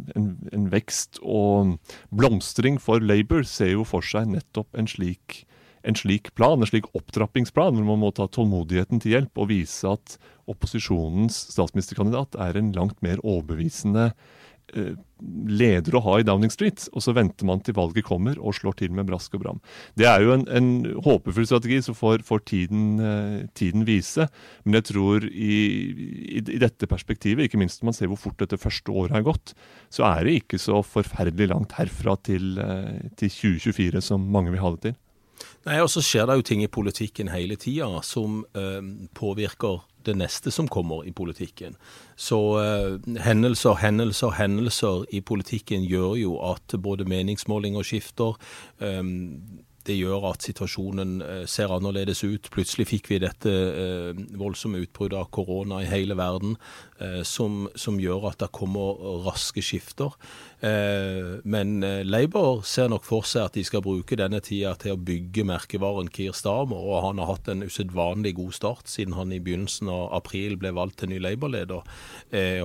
en, 0.52 0.68
vekst 0.72 1.22
og 1.22 1.78
blomstring 2.12 2.80
for 2.82 3.04
Labour, 3.04 3.46
ser 3.48 3.74
jo 3.76 3.88
for 3.88 4.06
seg 4.06 4.30
nettopp 4.34 4.78
en 4.78 4.90
slik, 4.90 5.44
slik 5.98 6.34
plan, 6.38 6.60
en 6.60 6.70
slik 6.70 6.90
opptrappingsplan, 6.98 7.80
hvor 7.80 7.90
man 7.94 8.04
må 8.04 8.12
ta 8.16 8.28
tålmodigheten 8.28 9.02
til 9.04 9.18
hjelp 9.18 9.42
og 9.42 9.52
vise 9.54 9.88
at 9.90 10.18
opposisjonens 10.52 11.48
statsministerkandidat 11.54 12.38
er 12.42 12.60
en 12.60 12.74
langt 12.76 13.00
mer 13.06 13.22
overbevisende 13.24 14.12
leder 14.72 15.96
å 15.96 16.02
ha 16.06 16.16
i 16.20 16.26
Downing 16.26 16.52
Street, 16.54 16.88
og 16.96 17.04
så 17.06 17.14
venter 17.16 17.46
man 17.48 17.62
til 17.64 17.76
valget 17.78 18.06
kommer 18.08 18.40
og 18.40 18.56
slår 18.58 18.78
til 18.80 18.96
med 18.96 19.10
brask 19.10 19.36
og 19.38 19.44
bram. 19.44 19.60
Det 20.00 20.08
er 20.10 20.24
jo 20.26 20.34
en, 20.36 20.48
en 20.50 20.72
håpefull 21.06 21.48
strategi, 21.50 21.82
så 21.86 21.96
får, 21.98 22.26
får 22.28 22.44
tiden, 22.50 22.88
eh, 23.06 23.38
tiden, 23.58 23.86
vise. 23.88 24.28
Men 24.66 24.80
jeg 24.80 24.90
tror 24.92 25.28
i, 25.30 25.60
i, 25.92 26.42
i, 26.42 26.60
dette 26.62 26.90
perspektivet, 26.90 27.46
ikke 27.46 27.62
minst 27.62 27.82
når 27.82 27.92
man 27.92 28.00
ser 28.00 28.12
hvor 28.12 28.22
fort 28.22 28.42
dette 28.42 28.60
første 28.62 28.94
året 28.94 29.16
har 29.18 29.28
gått, 29.28 29.54
så 29.94 30.08
er 30.10 30.26
det 30.26 30.40
ikke 30.42 30.62
så 30.62 30.82
forferdelig 30.86 31.52
langt 31.54 31.78
herfra 31.78 32.18
til, 32.26 32.58
eh, 32.62 33.08
til 33.20 33.32
2024 33.32 34.04
som 34.12 34.26
mange 34.34 34.54
vil 34.54 34.64
ha 34.64 34.76
det 34.76 34.84
til. 34.90 35.00
Nei, 35.66 35.78
og 35.82 35.90
så 35.94 36.02
skjer 36.06 36.28
det 36.30 36.40
jo 36.40 36.46
ting 36.46 36.64
i 36.66 36.72
politikken 36.72 37.30
hele 37.34 37.58
tida 37.60 37.90
som 38.06 38.42
eh, 38.58 38.82
påvirker 39.18 39.82
det 40.06 40.18
neste 40.20 40.52
som 40.52 40.68
kommer 40.72 41.06
i 41.08 41.14
politikken. 41.16 41.76
Så 42.16 42.40
uh, 42.60 43.18
hendelser, 43.24 43.80
hendelser, 43.82 44.38
hendelser 44.38 45.06
i 45.14 45.22
politikken 45.22 45.84
gjør 45.88 46.16
jo 46.22 46.38
at 46.52 46.78
både 46.82 47.08
meningsmålinger 47.10 47.86
skifter. 47.86 48.40
Um, 48.80 49.64
det 49.82 49.96
gjør 49.98 50.28
at 50.30 50.44
situasjonen 50.46 51.24
eh, 51.26 51.46
ser 51.50 51.72
annerledes 51.74 52.20
ut. 52.22 52.52
Plutselig 52.54 52.86
fikk 52.86 53.08
vi 53.10 53.18
dette 53.24 53.50
voldsomme 54.38 54.78
utbruddet 54.84 55.18
av 55.18 55.32
korona 55.34 55.80
i 55.82 55.88
hele 55.90 56.14
verden, 56.20 56.54
som, 57.26 57.64
som, 57.74 57.98
gjør 57.98 58.28
at 58.30 58.44
det 58.44 58.52
kommer 58.54 59.02
raske 59.26 59.64
skifter. 59.66 60.14
Men 60.62 61.82
Labour 62.06 62.62
ser 62.68 62.92
nok 62.92 63.06
for 63.08 63.26
seg 63.26 63.48
at 63.48 63.56
de 63.58 63.64
skal 63.66 63.82
bruke 63.82 64.18
denne 64.20 64.38
tida 64.46 64.76
til 64.78 64.94
å 64.94 65.00
bygge 65.02 65.46
merkevaren 65.50 66.12
Keir 66.14 66.36
Starmer, 66.38 66.78
og 66.78 67.02
han 67.08 67.22
har 67.22 67.32
hatt 67.32 67.50
en 67.50 67.64
usedvanlig 67.66 68.36
god 68.38 68.54
start 68.54 68.92
siden 68.92 69.16
han 69.18 69.34
i 69.34 69.40
begynnelsen 69.42 69.90
av 69.90 70.12
april 70.20 70.60
ble 70.62 70.74
valgt 70.78 71.00
til 71.02 71.10
ny 71.14 71.18
Labour-leder. 71.24 71.82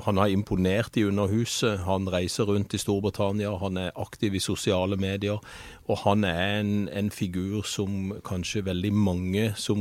Han 0.05 0.21
har 0.21 0.33
imponert 0.33 0.99
i 1.01 1.07
Underhuset, 1.09 1.87
han 1.87 2.11
reiser 2.13 2.51
rundt 2.51 2.77
i 2.77 2.83
Storbritannia, 2.83 3.55
han 3.63 3.81
er 3.81 3.97
aktiv 3.97 4.37
i 4.37 4.45
sosiale 4.45 5.01
medier. 5.01 5.41
Og 5.87 6.01
han 6.03 6.25
er 6.25 6.61
en, 6.61 6.89
en, 6.89 7.11
figur 7.15 7.63
som 7.63 8.11
kanskje 8.27 8.65
veldig 8.67 8.91
mange 8.93 9.53
som 9.57 9.79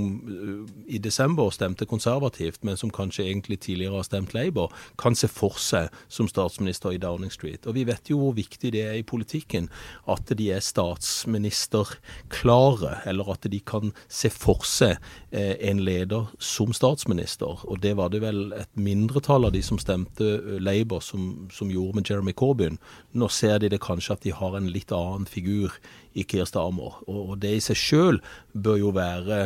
i 0.87 0.99
desember 1.01 1.49
stemte 1.53 1.87
konservativt, 1.89 2.61
men 2.63 2.77
som 2.77 2.93
kanskje 2.93 3.25
egentlig 3.25 3.59
tidligere 3.65 3.97
har 3.97 4.05
stemt 4.05 4.33
Labour, 4.37 4.73
kan 5.01 5.17
se 5.17 5.27
for 5.27 5.57
seg 5.59 5.89
som 6.07 6.29
statsminister 6.29 6.93
i 6.93 7.01
Downing 7.01 7.33
Street. 7.33 7.65
Og 7.65 7.75
vi 7.75 7.87
vet 7.89 8.04
jo 8.11 8.17
hvor 8.21 8.33
viktig 8.37 8.69
det 8.75 8.83
er 8.85 8.95
i 8.99 9.07
politikken 9.07 9.65
at 10.11 10.25
de 10.37 10.45
er 10.53 10.61
statsministerklare, 10.63 12.93
eller 13.09 13.25
at 13.33 13.43
de 13.51 13.59
kan 13.59 13.93
se 14.11 14.29
for 14.33 14.63
seg 14.67 14.97
eh, 15.31 15.55
en 15.69 15.79
leder 15.85 16.25
som 16.39 16.73
statsminister. 16.75 17.59
Og 17.65 17.81
det 17.83 17.97
var 17.99 18.09
det 18.13 18.21
vel 18.23 18.53
et 18.57 18.69
mindretall 18.77 19.45
av 19.47 19.53
de 19.55 19.61
som 19.65 19.79
stemte 19.81 20.23
uh, 20.23 20.59
Labour 20.61 21.01
som, 21.03 21.49
som 21.53 21.71
gjorde 21.71 21.95
med 21.99 22.09
Jeremy 22.09 22.33
Corbyn. 22.37 22.77
Nå 23.13 23.27
ser 23.33 23.59
de 23.61 23.69
det 23.71 23.81
kanskje 23.83 24.13
at 24.15 24.23
de 24.25 24.31
har 24.35 24.57
en 24.57 24.71
litt 24.71 24.91
annen 24.95 25.25
figur 25.29 25.69
i 26.15 26.23
Kirstamer. 26.23 26.93
Og 27.11 27.37
det 27.43 27.53
i 27.57 27.63
seg 27.63 27.77
sjøl 27.79 28.21
bør 28.53 28.77
jo 28.79 28.91
være, 28.95 29.39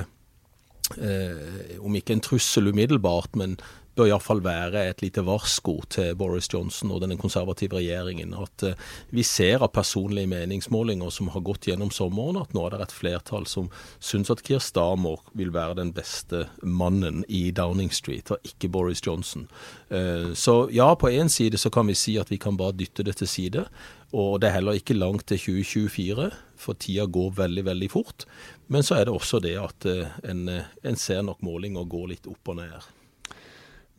eh, 0.98 1.78
om 1.82 1.96
ikke 1.98 2.14
en 2.18 2.26
trussel 2.26 2.72
umiddelbart, 2.72 3.36
men 3.40 3.58
bør 4.00 4.10
iallfall 4.10 4.42
være 4.46 4.86
et 4.90 5.04
lite 5.04 5.24
varsko 5.28 5.76
til 5.92 6.16
Boris 6.20 6.48
Johnson 6.52 6.94
og 6.96 7.04
den 7.04 7.18
konservative 7.20 7.80
regjeringen. 7.80 8.34
At 8.38 8.66
uh, 8.66 8.88
vi 9.16 9.26
ser 9.28 9.64
av 9.66 9.74
personlige 9.76 10.32
meningsmålinger 10.32 11.12
som 11.14 11.32
har 11.34 11.44
gått 11.46 11.70
gjennom 11.70 11.92
sommeren, 11.94 12.40
at 12.42 12.56
nå 12.56 12.66
er 12.66 12.78
det 12.78 12.88
et 12.88 12.96
flertall 12.96 13.48
som 13.50 13.70
syns 14.00 14.32
at 14.32 14.44
Keir 14.46 14.64
Starmer 14.64 15.22
vil 15.38 15.54
være 15.56 15.80
den 15.82 15.94
beste 15.96 16.46
mannen 16.64 17.26
i 17.28 17.50
Downing 17.56 17.92
Street, 17.94 18.32
og 18.32 18.48
ikke 18.48 18.72
Boris 18.72 19.04
Johnson. 19.06 19.50
Uh, 19.92 20.32
så 20.34 20.62
ja, 20.74 20.94
på 20.96 21.12
én 21.12 21.32
side 21.32 21.60
så 21.60 21.72
kan 21.74 21.90
vi 21.90 21.98
si 22.00 22.18
at 22.22 22.32
vi 22.32 22.40
kan 22.42 22.58
bare 22.60 22.78
dytte 22.80 23.06
det 23.06 23.20
til 23.20 23.30
side. 23.30 23.68
Og 24.10 24.40
det 24.42 24.50
er 24.50 24.58
heller 24.58 24.78
ikke 24.78 24.98
langt 24.98 25.28
til 25.30 25.38
2024, 25.38 26.32
for 26.58 26.78
tida 26.82 27.06
går 27.06 27.36
veldig, 27.38 27.66
veldig 27.68 27.90
fort. 27.94 28.26
Men 28.68 28.82
så 28.86 28.98
er 28.98 29.06
det 29.06 29.14
også 29.14 29.42
det 29.44 29.54
at 29.62 29.86
eh, 29.86 30.16
en, 30.26 30.48
eh, 30.50 30.72
en 30.84 30.98
ser 30.98 31.22
nok 31.26 31.44
målinger 31.46 31.86
gå 31.90 32.08
litt 32.10 32.26
opp 32.30 32.50
og 32.50 32.58
ned. 32.58 32.90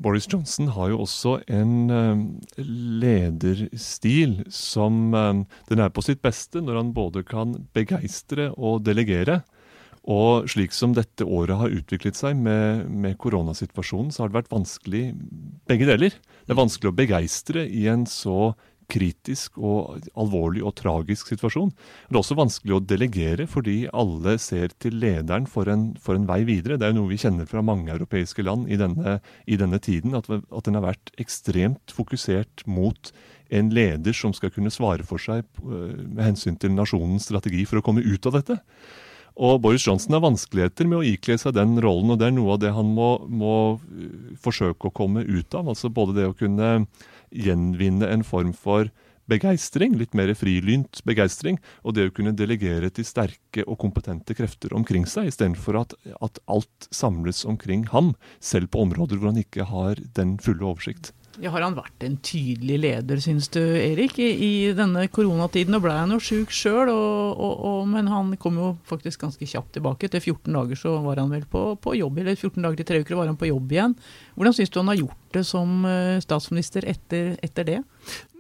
Boris 0.01 0.29
Johnson 0.31 0.71
har 0.73 0.93
jo 0.93 1.03
også 1.05 1.37
en 1.53 1.75
uh, 1.93 2.23
lederstil 2.57 4.39
som 4.49 5.13
uh, 5.13 5.43
Den 5.69 5.83
er 5.85 5.93
på 5.93 6.05
sitt 6.05 6.23
beste 6.25 6.63
når 6.65 6.81
han 6.81 6.95
både 6.97 7.23
kan 7.29 7.59
begeistre 7.77 8.51
og 8.57 8.85
delegere. 8.87 9.43
Og 10.09 10.49
slik 10.49 10.73
som 10.73 10.95
dette 10.97 11.27
året 11.29 11.59
har 11.61 11.75
utviklet 11.77 12.17
seg 12.17 12.39
med, 12.41 12.87
med, 12.89 13.19
koronasituasjonen, 13.21 14.09
så 14.09 14.25
har 14.25 14.31
det 14.31 14.39
vært 14.39 14.55
vanskelig 14.55 15.03
begge 15.69 15.89
deler. 15.91 16.17
Det 16.17 16.55
er 16.55 16.63
vanskelig 16.63 16.89
å 16.89 16.97
begeistre 16.97 17.67
i 17.69 17.85
en 17.93 18.07
så 18.09 18.55
kritisk 18.91 19.59
og 19.59 20.07
alvorlig 20.19 20.63
og 20.67 20.75
tragisk 20.79 21.31
situasjon. 21.33 21.73
Det 22.09 22.17
er 22.17 22.21
også 22.21 22.39
vanskelig 22.39 22.77
å 22.77 22.83
delegere, 22.83 23.47
fordi 23.51 23.85
alle 23.93 24.37
ser 24.43 24.75
til 24.83 24.99
lederen 25.03 25.49
for 25.51 25.71
en, 25.73 25.91
for 26.01 26.19
en 26.19 26.29
vei 26.29 26.43
videre. 26.49 26.79
Det 26.79 26.89
er 26.89 26.95
jo 26.95 27.01
noe 27.01 27.13
vi 27.13 27.21
kjenner 27.23 27.49
fra 27.51 27.65
mange 27.65 27.93
europeiske 27.95 28.45
land 28.47 28.71
i 28.71 28.79
denne, 28.81 29.19
i 29.47 29.59
denne 29.61 29.81
tiden, 29.83 30.17
at, 30.19 30.31
at, 30.31 30.65
den 30.67 30.79
har 30.79 30.89
vært 30.91 31.13
ekstremt 31.23 31.95
fokusert 31.95 32.67
mot 32.71 33.13
en 33.51 33.71
leder 33.75 34.15
som 34.15 34.35
skal 34.37 34.53
kunne 34.55 34.73
svare 34.73 35.07
for 35.07 35.23
seg 35.23 35.43
eh, 35.43 35.95
med 36.05 36.25
hensyn 36.29 36.59
til 36.61 36.75
nasjonens 36.77 37.27
strategi 37.27 37.65
for 37.67 37.81
å 37.81 37.87
komme 37.87 38.05
ut 38.07 38.29
av 38.31 38.39
dette. 38.39 38.61
Og 39.41 39.61
Boris 39.63 39.87
Johnson 39.87 40.17
har 40.17 40.25
vanskeligheter 40.25 40.89
med 40.91 41.01
å 41.01 41.07
ikle 41.07 41.39
seg 41.41 41.55
den 41.57 41.79
rollen, 41.83 42.13
og 42.13 42.19
det 42.21 42.29
er 42.29 42.35
noe 42.37 42.57
av 42.57 42.61
det 42.63 42.75
han 42.77 42.91
må, 42.97 43.13
må 43.27 43.55
eh, 43.79 44.35
forsøke 44.43 44.91
å 44.91 44.95
komme 44.95 45.25
ut 45.25 45.57
av. 45.57 45.71
Altså 45.73 45.93
både 45.93 46.19
det 46.19 46.29
å 46.31 46.37
kunne 46.37 46.71
gjenvinne 47.31 48.09
en 48.11 48.27
form 48.27 48.53
for 48.57 48.91
begeistring, 49.31 49.95
litt 49.99 50.17
mer 50.19 50.33
frilynt 50.35 51.03
begeistring, 51.07 51.61
og 51.85 51.95
det 51.95 52.09
å 52.09 52.15
kunne 52.15 52.35
delegere 52.37 52.91
til 52.95 53.07
sterke 53.07 53.65
og 53.67 53.79
kompetente 53.83 54.35
krefter 54.35 54.75
omkring 54.77 55.07
seg, 55.07 55.31
istedenfor 55.31 55.79
at, 55.85 55.95
at 56.19 56.43
alt 56.51 56.91
samles 56.91 57.45
omkring 57.47 57.87
ham, 57.95 58.15
selv 58.43 58.73
på 58.73 58.83
områder 58.87 59.21
hvor 59.21 59.33
han 59.33 59.43
ikke 59.45 59.69
har 59.71 60.03
den 60.19 60.37
fulle 60.43 60.67
oversikt. 60.67 61.15
Ja, 61.41 61.53
har 61.55 61.63
han 61.63 61.77
vært 61.77 62.03
en 62.05 62.17
tydelig 62.27 62.77
leder, 62.83 63.21
syns 63.23 63.47
du 63.55 63.61
Erik, 63.63 64.19
i, 64.21 64.29
i 64.35 64.51
denne 64.77 65.07
koronatiden? 65.15 65.77
Og 65.79 65.85
ble 65.87 65.95
han 65.95 66.11
jo 66.13 66.19
sjuk 66.21 66.51
sjøl, 66.53 66.91
men 67.89 68.11
han 68.11 68.35
kom 68.43 68.59
jo 68.61 68.73
faktisk 68.89 69.23
ganske 69.23 69.47
kjapt 69.49 69.77
tilbake. 69.79 70.11
Etter 70.11 70.21
14 70.21 70.51
dager 70.59 70.81
så 70.81 70.97
var 71.05 71.23
han 71.23 71.31
vel 71.33 71.47
på, 71.49 71.63
på 71.81 71.95
jobb, 71.97 72.19
eller 72.21 72.35
14 72.35 72.59
dager 72.67 72.83
til 72.83 72.89
tre 72.91 73.01
uker 73.05 73.17
var 73.17 73.31
han 73.31 73.39
på 73.41 73.49
jobb 73.49 73.73
igjen. 73.73 73.97
Hvordan 74.35 74.59
syns 74.59 74.75
du 74.75 74.81
han 74.83 74.93
har 74.93 75.01
gjort 75.05 75.20
det 75.33 75.45
som 75.47 75.85
eh, 75.85 76.19
statsminister 76.23 76.85
etter, 76.89 77.37
etter, 77.43 77.67
det? 77.67 77.79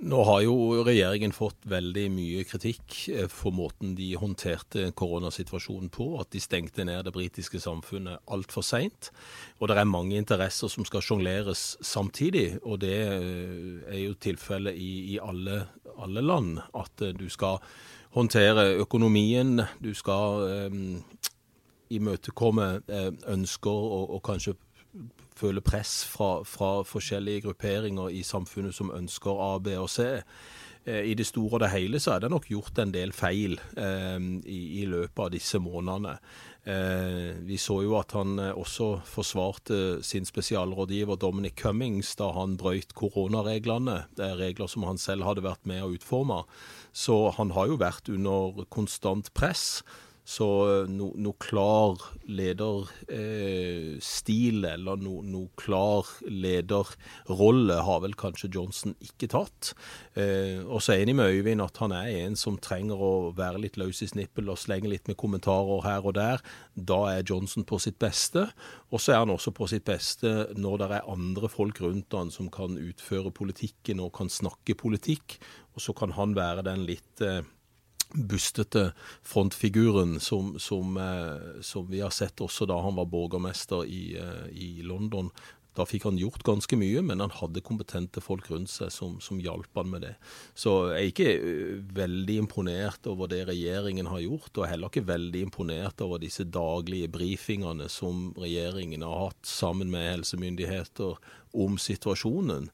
Nå 0.02 0.22
har 0.26 0.40
jo 0.42 0.54
regjeringen 0.86 1.32
fått 1.34 1.66
veldig 1.70 2.06
mye 2.12 2.44
kritikk 2.48 2.96
eh, 3.12 3.28
for 3.30 3.54
måten 3.54 3.94
de 3.98 4.08
håndterte 4.18 4.88
koronasituasjonen 4.98 5.90
på. 5.94 6.08
At 6.20 6.32
de 6.34 6.42
stengte 6.42 6.86
ned 6.88 7.04
det 7.06 7.14
britiske 7.14 7.60
samfunnet 7.62 8.24
altfor 8.30 8.66
seint. 8.66 9.12
Og 9.60 9.70
det 9.70 9.78
er 9.78 9.90
mange 9.90 10.18
interesser 10.18 10.72
som 10.72 10.86
skal 10.88 11.04
sjongleres 11.04 11.76
samtidig. 11.84 12.58
Og 12.64 12.80
det 12.82 12.96
eh, 13.06 13.78
er 13.94 14.02
jo 14.04 14.18
tilfellet 14.18 14.74
i, 14.74 14.92
i 15.14 15.20
alle, 15.22 15.62
alle, 15.96 16.24
land. 16.26 16.58
At 16.74 17.06
du 17.16 17.28
skal 17.30 17.62
håndtere 18.16 18.72
økonomien, 18.82 19.60
du 19.78 19.92
skal 19.94 20.42
um, 20.66 20.98
imøtekomme 21.94 22.66
ønsker 23.30 23.70
og, 23.70 24.16
og 24.16 24.22
kanskje 24.26 24.56
føler 25.40 25.64
press 25.64 26.00
fra, 26.08 26.40
fra, 26.46 26.80
forskjellige 26.86 27.46
grupperinger 27.48 28.12
i 28.12 28.24
samfunnet 28.26 28.76
som 28.76 28.92
ønsker 28.94 29.40
A, 29.40 29.52
B 29.62 29.76
og 29.80 29.90
C. 29.92 30.06
Eh, 30.84 31.10
I 31.10 31.16
det 31.16 31.26
store 31.28 31.58
og 31.58 31.64
det 31.64 31.72
hele 31.74 32.00
så 32.00 32.14
er 32.14 32.24
det 32.24 32.32
nok 32.32 32.48
gjort 32.50 32.78
en 32.80 32.92
del 32.94 33.12
feil 33.16 33.58
eh, 33.76 34.20
i, 34.44 34.60
i, 34.82 34.86
løpet 34.88 35.26
av 35.26 35.32
disse 35.34 35.60
månedene. 35.60 36.18
Eh, 36.68 37.38
vi 37.48 37.56
så 37.56 37.78
jo 37.86 37.94
at 37.96 38.12
han 38.12 38.36
eh, 38.38 38.52
også 38.52 38.90
forsvarte 39.08 40.02
sin 40.04 40.28
spesialrådgiver 40.28 41.16
Dominic 41.20 41.56
Cummings 41.62 42.12
da 42.20 42.28
han 42.36 42.58
brøyt 42.60 42.92
koronareglene. 42.98 44.02
Det 44.16 44.26
er 44.26 44.40
regler 44.42 44.68
som 44.68 44.84
han 44.88 45.00
selv 45.00 45.24
hadde 45.28 45.46
vært 45.46 45.64
med 45.68 45.84
å 45.84 45.92
utforme. 45.96 46.42
Så 46.92 47.30
han 47.38 47.54
har 47.56 47.70
jo 47.70 47.80
vært 47.80 48.12
under 48.12 48.64
konstant 48.68 49.32
press. 49.32 49.80
Så 50.30 50.46
eh, 50.68 50.84
noe 50.90 51.10
no 51.18 51.32
klar 51.42 51.98
lederstil 52.30 52.86
eh, 54.64 54.74
eller 54.76 55.00
noe 55.02 55.24
no 55.26 55.48
klar 55.58 56.06
lederrolle 56.30 57.78
har 57.86 58.00
vel 58.04 58.14
kanskje 58.18 58.52
Johnson 58.54 58.94
ikke 59.02 59.28
tatt. 59.32 59.72
Eh, 60.14 60.62
og 60.62 60.78
så 60.78 60.92
er 60.92 60.96
jeg 61.00 61.06
enig 61.08 61.16
med 61.18 61.30
Øyvind 61.34 61.64
at 61.64 61.80
han 61.82 61.92
er 61.96 62.06
en 62.20 62.36
som 62.38 62.60
trenger 62.62 62.98
å 63.02 63.34
være 63.34 63.62
litt 63.64 63.78
løs 63.80 63.98
i 64.06 64.10
snippel 64.12 64.46
og 64.52 64.62
slenge 64.62 64.92
litt 64.92 65.06
med 65.10 65.18
kommentarer 65.20 65.82
her 65.88 66.02
og 66.06 66.14
der. 66.20 66.38
Da 66.74 67.00
er 67.16 67.26
Johnson 67.26 67.64
på 67.66 67.76
sitt 67.82 67.98
beste. 67.98 68.42
Og 68.94 68.98
så 69.02 69.08
er 69.14 69.20
han 69.24 69.34
også 69.34 69.50
på 69.56 69.66
sitt 69.70 69.86
beste 69.88 70.30
når 70.54 70.74
det 70.78 70.88
er 71.00 71.10
andre 71.10 71.48
folk 71.50 71.76
rundt 71.82 72.14
han 72.14 72.30
som 72.30 72.46
kan 72.54 72.78
utføre 72.78 73.30
politikken 73.34 73.98
og 74.04 74.14
kan 74.20 74.30
snakke 74.30 74.78
politikk. 74.78 75.40
Og 75.74 75.80
så 75.82 75.92
kan 75.96 76.14
han 76.14 76.38
være 76.38 76.62
den 76.66 76.86
litt 76.86 77.20
eh, 77.24 77.42
bustete 78.12 78.92
frontfiguren 79.22 80.20
som, 80.20 80.58
som, 80.58 80.96
eh, 80.96 81.62
som, 81.62 81.86
vi 81.90 82.00
har 82.00 82.10
sett 82.10 82.40
også 82.40 82.66
da 82.66 82.80
han 82.82 82.98
var 82.98 83.08
borgermester 83.10 83.86
i, 83.86 84.16
eh, 84.18 84.46
i, 84.50 84.82
London 84.82 85.30
Da 85.78 85.84
fikk 85.86 86.08
han 86.08 86.18
gjort 86.18 86.42
ganske 86.42 86.74
mye, 86.76 86.98
men 87.06 87.22
han 87.22 87.30
hadde 87.30 87.62
kompetente 87.62 88.20
folk 88.20 88.48
rundt 88.50 88.72
seg 88.72 88.90
som, 88.90 89.20
som 89.22 89.38
hjalp 89.40 89.70
han 89.78 89.92
med 89.92 90.02
det. 90.02 90.10
Så 90.58 90.72
jeg 90.90 90.98
er 90.98 91.10
ikke 91.12 91.34
uh, 91.38 91.76
veldig 91.94 92.36
imponert 92.42 93.06
over 93.06 93.30
det 93.30 93.44
regjeringen 93.48 94.10
har 94.10 94.18
gjort, 94.24 94.50
og 94.58 94.66
heller 94.66 94.90
ikke 94.90 95.06
veldig 95.06 95.44
imponert 95.46 96.02
over 96.02 96.18
disse 96.20 96.42
daglige 96.42 97.12
brifingene 97.14 97.86
som 97.86 98.32
regjeringen 98.34 99.06
har 99.06 99.28
hatt 99.28 99.46
sammen 99.46 99.94
med 99.94 100.08
helsemyndigheter 100.10 101.22
om 101.54 101.78
situasjonen. 101.78 102.66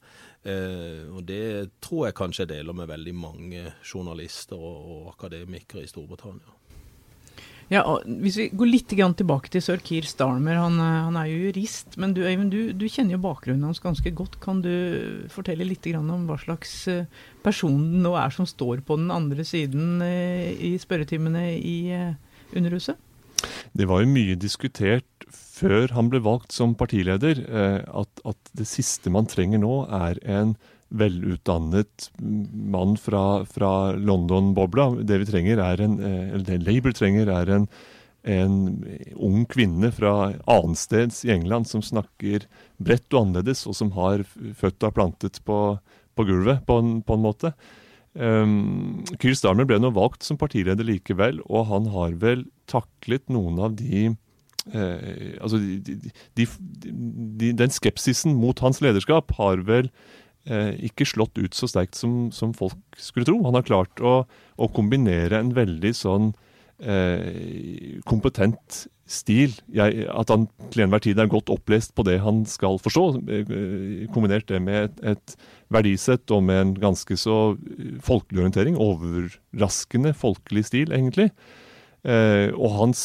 Eh, 0.45 1.07
og 1.11 1.25
det 1.27 1.79
tror 1.83 2.07
jeg 2.07 2.17
kanskje 2.19 2.45
jeg 2.45 2.53
deler 2.53 2.77
med 2.77 2.91
veldig 2.91 3.15
mange 3.17 3.65
journalister 3.81 4.59
og, 4.59 4.77
og 4.93 5.09
akademikere 5.15 5.83
i 5.83 5.89
Storbritannia. 5.89 6.57
Ja, 7.67 7.81
og 7.83 8.05
Hvis 8.07 8.37
vi 8.39 8.47
går 8.55 8.69
litt 8.69 8.93
tilbake 8.93 9.51
til 9.51 9.61
sir 9.63 9.81
Keir 9.83 10.05
Starmer, 10.07 10.55
han, 10.55 10.77
eh, 10.79 10.99
han, 11.07 11.17
er 11.19 11.27
jo 11.27 11.49
jurist. 11.49 11.97
Men 11.99 12.13
du, 12.15 12.21
Øyvind, 12.23 12.51
du, 12.51 12.71
du, 12.71 12.87
kjenner 12.87 13.17
jo 13.17 13.25
bakgrunnen 13.25 13.67
hans 13.67 13.83
ganske 13.83 14.11
godt. 14.15 14.39
Kan 14.39 14.61
du 14.63 15.27
fortelle 15.29 15.67
litt 15.67 15.85
om 15.95 16.27
hva 16.29 16.37
slags 16.39 16.87
eh, 16.87 17.05
person 17.43 17.91
det 17.91 18.05
nå 18.05 18.15
er 18.15 18.31
som 18.31 18.47
står 18.47 18.85
på 18.87 18.95
den 18.95 19.11
andre 19.11 19.43
siden 19.43 20.01
eh, 20.01 20.55
i 20.55 20.77
spørretimene 20.79 21.57
i 21.59 21.77
Underhuset? 22.55 22.95
Det 23.75 23.85
var 23.85 24.01
jo 24.01 24.15
mye 24.15 24.39
diskutert 24.39 25.27
før 25.57 25.91
han 25.97 26.11
ble 26.13 26.21
valgt 26.25 26.53
som 26.55 26.75
partileder, 26.77 27.43
at, 27.89 28.23
at 28.27 28.51
det 28.57 28.67
siste 28.69 29.11
man 29.13 29.29
trenger 29.29 29.61
nå, 29.63 29.83
er 29.89 30.21
en 30.29 30.55
velutdannet 30.89 32.09
mann 32.53 32.97
fra, 32.97 33.45
fra 33.45 33.91
London-bobla. 33.91 34.89
Det 35.03 35.21
vi 35.23 35.29
trenger 35.29 35.61
er 35.61 35.83
en, 35.83 35.99
eh, 35.99 36.33
eller 36.33 36.45
det 36.47 36.63
Labour 36.63 36.95
trenger, 36.95 37.31
er 37.31 37.51
en, 37.51 37.67
en 38.23 38.59
ung 39.15 39.43
kvinne 39.51 39.91
fra 39.95 40.33
annensteds 40.47 41.23
i 41.27 41.33
England 41.35 41.67
som 41.67 41.83
snakker 41.83 42.47
bredt 42.77 43.11
og 43.13 43.25
annerledes, 43.25 43.65
og 43.67 43.75
som 43.75 43.91
har 43.97 44.23
føtta 44.55 44.91
plantet 44.95 45.41
på, 45.47 45.59
på 46.15 46.27
gulvet, 46.27 46.63
på 46.67 46.79
en, 46.81 46.95
på 47.03 47.17
en 47.17 47.25
måte. 47.25 47.53
Um, 48.17 49.03
Keir 49.21 49.35
Starmer 49.37 49.67
ble 49.69 49.77
nå 49.77 49.91
valgt 49.93 50.23
som 50.25 50.39
partileder 50.39 50.87
likevel, 50.87 51.43
og 51.45 51.67
han 51.69 51.91
har 51.93 52.15
vel 52.17 52.47
taklet 52.71 53.27
noen 53.29 53.59
av 53.61 53.75
de 53.77 54.15
eh, 54.73 55.37
altså 55.41 55.59
de, 55.61 55.97
de, 56.37 56.47
de, 56.47 57.51
Den 57.57 57.73
skepsisen 57.73 58.35
mot 58.37 58.59
hans 58.63 58.81
lederskap 58.83 59.31
har 59.37 59.63
vel 59.67 59.91
eh, 60.47 60.73
ikke 60.89 61.07
slått 61.07 61.37
ut 61.39 61.57
så 61.57 61.69
sterkt 61.69 61.97
som, 61.99 62.27
som, 62.35 62.55
folk 62.57 62.77
skulle 62.97 63.27
tro. 63.27 63.39
Han 63.45 63.57
har 63.57 63.67
klart 63.67 64.03
å, 64.03 64.19
å 64.57 64.69
kombinere 64.75 65.39
en 65.39 65.53
veldig 65.57 65.93
sånn 65.97 66.31
eh, 66.79 67.97
kompetent 68.07 68.85
stil. 69.07 69.53
Jeg, 69.71 70.05
at 70.11 70.31
han 70.33 70.47
til 70.73 70.83
enhver 70.83 71.01
tid 71.03 71.19
er 71.19 71.29
godt 71.31 71.51
opplest 71.53 71.93
på 71.95 72.03
det 72.07 72.19
han 72.23 72.43
skal 72.49 72.79
forstå. 72.83 73.05
Eh, 73.31 73.53
kombinert 74.13 74.49
det 74.51 74.59
med 74.63 74.89
et, 74.89 74.99
et 75.15 75.37
verdisett 75.73 76.31
og 76.35 76.43
med 76.47 76.61
en 76.61 76.75
ganske 76.87 77.19
så 77.19 77.55
folkelig 78.03 78.43
orientering. 78.43 78.77
Overraskende 78.79 80.13
folkelig 80.17 80.67
stil, 80.67 80.93
egentlig. 80.95 81.31
Eh, 82.07 82.51
og 82.53 82.75
hans 82.77 83.01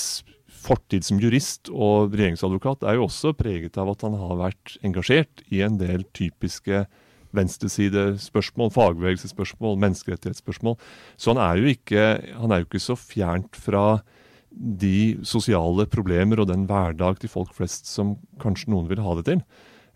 fortid 0.63 1.07
som 1.07 1.21
jurist 1.23 1.71
og 1.73 2.15
regjeringsadvokat 2.15 2.87
er 2.87 2.99
jo 2.99 3.07
også 3.09 3.35
preget 3.39 3.79
av 3.81 3.91
at 3.93 4.05
han 4.07 4.17
har 4.21 4.39
vært 4.41 4.77
engasjert 4.87 5.43
i 5.51 5.63
en 5.67 5.79
del 5.81 6.07
typiske 6.17 6.85
venstresidespørsmål, 7.33 8.73
fagbevegelsesspørsmål, 8.75 9.79
menneskerettighetsspørsmål. 9.87 10.77
Så 11.17 11.33
han 11.33 11.41
er, 11.41 11.61
jo 11.63 11.73
ikke, 11.73 12.05
han 12.37 12.53
er 12.53 12.63
jo 12.63 12.69
ikke 12.69 12.83
så 12.83 12.97
fjernt 12.99 13.57
fra 13.57 14.03
de 14.53 15.17
sosiale 15.25 15.87
problemer 15.89 16.43
og 16.43 16.51
den 16.51 16.67
hverdag 16.69 17.23
til 17.23 17.33
folk 17.33 17.55
flest 17.57 17.89
som 17.89 18.19
kanskje 18.43 18.73
noen 18.73 18.91
vil 18.91 19.01
ha 19.05 19.17
det 19.19 19.27
til. 19.31 19.41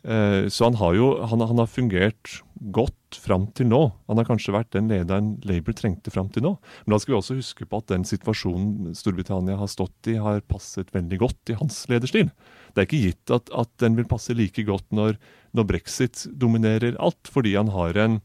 Eh, 0.06 0.46
så 0.48 0.68
han 0.68 0.76
har 0.78 0.94
jo 0.94 1.06
han, 1.26 1.42
han 1.42 1.58
har 1.58 1.70
fungert 1.70 2.36
godt 2.72 3.18
fram 3.20 3.48
til 3.56 3.68
nå. 3.70 3.80
Han 4.06 4.20
har 4.20 4.28
kanskje 4.28 4.54
vært 4.54 4.70
den 4.76 4.90
lederen 4.92 5.34
Labour 5.46 5.74
trengte 5.76 6.12
fram 6.14 6.28
til 6.32 6.46
nå. 6.46 6.52
Men 6.84 6.94
da 6.94 7.00
skal 7.02 7.14
vi 7.14 7.18
også 7.18 7.38
huske 7.40 7.66
på 7.66 7.80
at 7.82 7.90
den 7.90 8.06
situasjonen 8.06 8.94
Storbritannia 8.96 9.58
har 9.58 9.70
stått 9.72 10.12
i, 10.12 10.18
har 10.22 10.44
passet 10.46 10.92
veldig 10.94 11.18
godt 11.24 11.52
i 11.52 11.58
hans 11.58 11.82
lederstil. 11.90 12.30
Det 12.72 12.82
er 12.82 12.88
ikke 12.88 13.02
gitt 13.02 13.34
at, 13.34 13.50
at 13.50 13.72
den 13.82 13.98
vil 13.98 14.08
passe 14.08 14.36
like 14.36 14.64
godt 14.68 14.86
når 14.94 15.18
når 15.56 15.68
brexit 15.70 16.26
dominerer 16.36 16.98
alt, 17.00 17.30
fordi 17.32 17.54
han 17.56 17.70
har 17.72 17.96
en, 17.96 18.18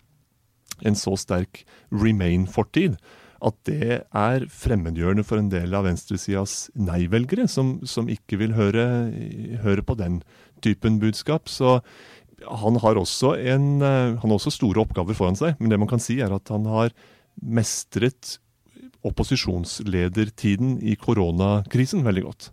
en 0.83 0.97
så 0.97 1.15
sterk 1.19 1.63
remain-fortid 1.93 2.97
at 3.41 3.57
det 3.67 4.01
er 4.05 4.45
fremmedgjørende 4.53 5.25
for 5.25 5.41
en 5.41 5.50
del 5.51 5.74
av 5.77 5.88
venstresidas 5.88 6.69
nei-velgere, 6.77 7.48
som, 7.50 7.79
som, 7.89 8.10
ikke 8.12 8.39
vil 8.41 8.53
høre, 8.57 8.86
høre, 9.63 9.86
på 9.86 9.98
den 10.00 10.21
typen 10.62 11.00
budskap. 11.01 11.50
Så 11.50 11.79
han 12.45 12.77
har, 12.83 13.01
en, 13.01 13.67
han 13.81 14.21
har 14.21 14.38
også 14.38 14.53
store 14.53 14.86
oppgaver 14.86 15.17
foran 15.17 15.39
seg, 15.39 15.57
men 15.60 15.74
det 15.74 15.81
man 15.81 15.89
kan 15.89 16.01
si 16.01 16.19
er 16.21 16.33
at 16.33 16.53
han 16.53 16.69
har 16.69 16.93
mestret 17.41 18.38
opposisjonsledertiden 19.08 20.77
i 20.86 20.95
koronakrisen 20.99 22.06
veldig 22.06 22.25
godt. 22.30 22.51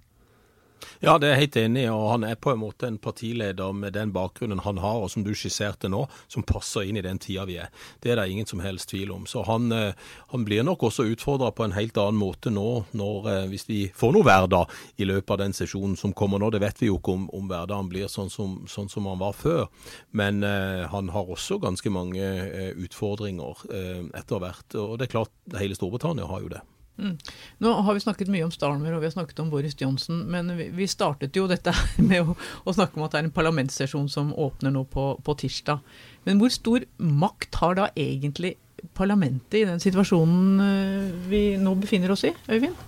Ja, 1.00 1.16
det 1.18 1.28
er 1.28 1.34
jeg 1.36 1.42
helt 1.44 1.56
enig 1.62 1.82
i. 1.84 1.88
og 1.92 2.10
Han 2.10 2.24
er 2.26 2.38
på 2.40 2.52
en 2.52 2.60
måte 2.62 2.88
en 2.88 2.98
partileder 2.98 3.72
med 3.72 3.94
den 3.94 4.12
bakgrunnen 4.14 4.62
han 4.64 4.80
har, 4.82 5.02
og 5.04 5.10
som 5.12 5.24
du 5.26 5.32
skisserte 5.36 5.90
nå, 5.90 6.04
som 6.28 6.46
passer 6.46 6.88
inn 6.88 6.98
i 6.98 7.04
den 7.04 7.20
tida 7.22 7.46
vi 7.48 7.58
er. 7.62 7.72
Det 8.02 8.12
er 8.12 8.20
det 8.20 8.28
ingen 8.32 8.48
som 8.48 8.62
helst 8.64 8.90
tvil 8.90 9.12
om. 9.14 9.26
Så 9.26 9.44
han, 9.46 9.70
eh, 9.72 9.94
han 10.32 10.44
blir 10.44 10.64
nok 10.66 10.82
også 10.88 11.06
utfordra 11.12 11.50
på 11.54 11.64
en 11.64 11.76
helt 11.76 11.98
annen 11.98 12.18
måte 12.20 12.50
nå, 12.50 12.84
når, 12.92 13.28
eh, 13.32 13.48
hvis 13.52 13.68
vi 13.68 13.80
får 13.94 14.14
noe 14.16 14.26
hverdag 14.26 14.74
i 14.96 15.08
løpet 15.08 15.30
av 15.30 15.38
den 15.38 15.52
sesjonen 15.52 15.96
som 15.96 16.12
kommer 16.12 16.38
nå. 16.38 16.50
Det 16.50 16.62
vet 16.62 16.80
vi 16.82 16.90
jo 16.90 16.98
ikke 16.98 17.14
om, 17.14 17.28
om 17.34 17.48
hverdagen 17.48 17.88
blir 17.88 18.08
sånn 18.08 18.30
som, 18.30 18.58
sånn 18.66 18.88
som 18.88 19.06
han 19.06 19.20
var 19.22 19.36
før. 19.36 19.68
Men 20.10 20.42
uh, 20.42 20.86
han 20.90 21.10
har 21.14 21.28
også 21.28 21.60
ganske 21.62 21.90
mange 21.92 22.22
uh, 22.22 22.72
utfordringer 22.78 23.62
uh, 23.70 24.02
etter 24.18 24.42
hvert. 24.42 24.74
Og 24.74 24.98
det 24.98 25.08
er 25.08 25.14
klart, 25.18 25.32
hele 25.58 25.78
Storbritannia 25.78 26.26
har 26.28 26.42
jo 26.44 26.52
det. 26.52 26.64
Mm. 26.98 27.14
Nå 27.62 27.72
har 27.86 27.94
vi 27.94 28.02
snakket 28.02 28.30
mye 28.32 28.44
om 28.46 28.52
Starmer 28.52 28.94
og 28.94 29.02
vi 29.02 29.06
har 29.06 29.14
snakket 29.14 29.38
om 29.44 29.50
Boris 29.52 29.76
Johnson, 29.78 30.24
men 30.30 30.50
vi, 30.58 30.68
vi 30.74 30.88
startet 30.90 31.36
jo 31.38 31.46
dette 31.50 31.72
med 32.10 32.26
å, 32.26 32.34
å, 32.64 32.74
snakke 32.74 32.98
om 32.98 33.06
at 33.06 33.14
det 33.14 33.22
er 33.22 33.28
en 33.28 33.36
parlamentssesjon 33.36 34.08
som 34.10 34.34
åpner 34.34 34.74
nå 34.74 34.82
på, 34.90 35.12
på, 35.22 35.36
tirsdag. 35.38 35.84
Men 36.26 36.42
hvor 36.42 36.52
stor 36.52 36.86
makt 36.98 37.60
har 37.62 37.78
da 37.78 37.88
egentlig 37.94 38.56
parlamentet 38.98 39.60
i 39.60 39.66
den 39.66 39.82
situasjonen 39.82 40.62
eh, 40.62 41.16
vi 41.30 41.42
nå 41.58 41.74
befinner 41.78 42.14
oss 42.14 42.26
i, 42.26 42.34
Øyvind? 42.50 42.86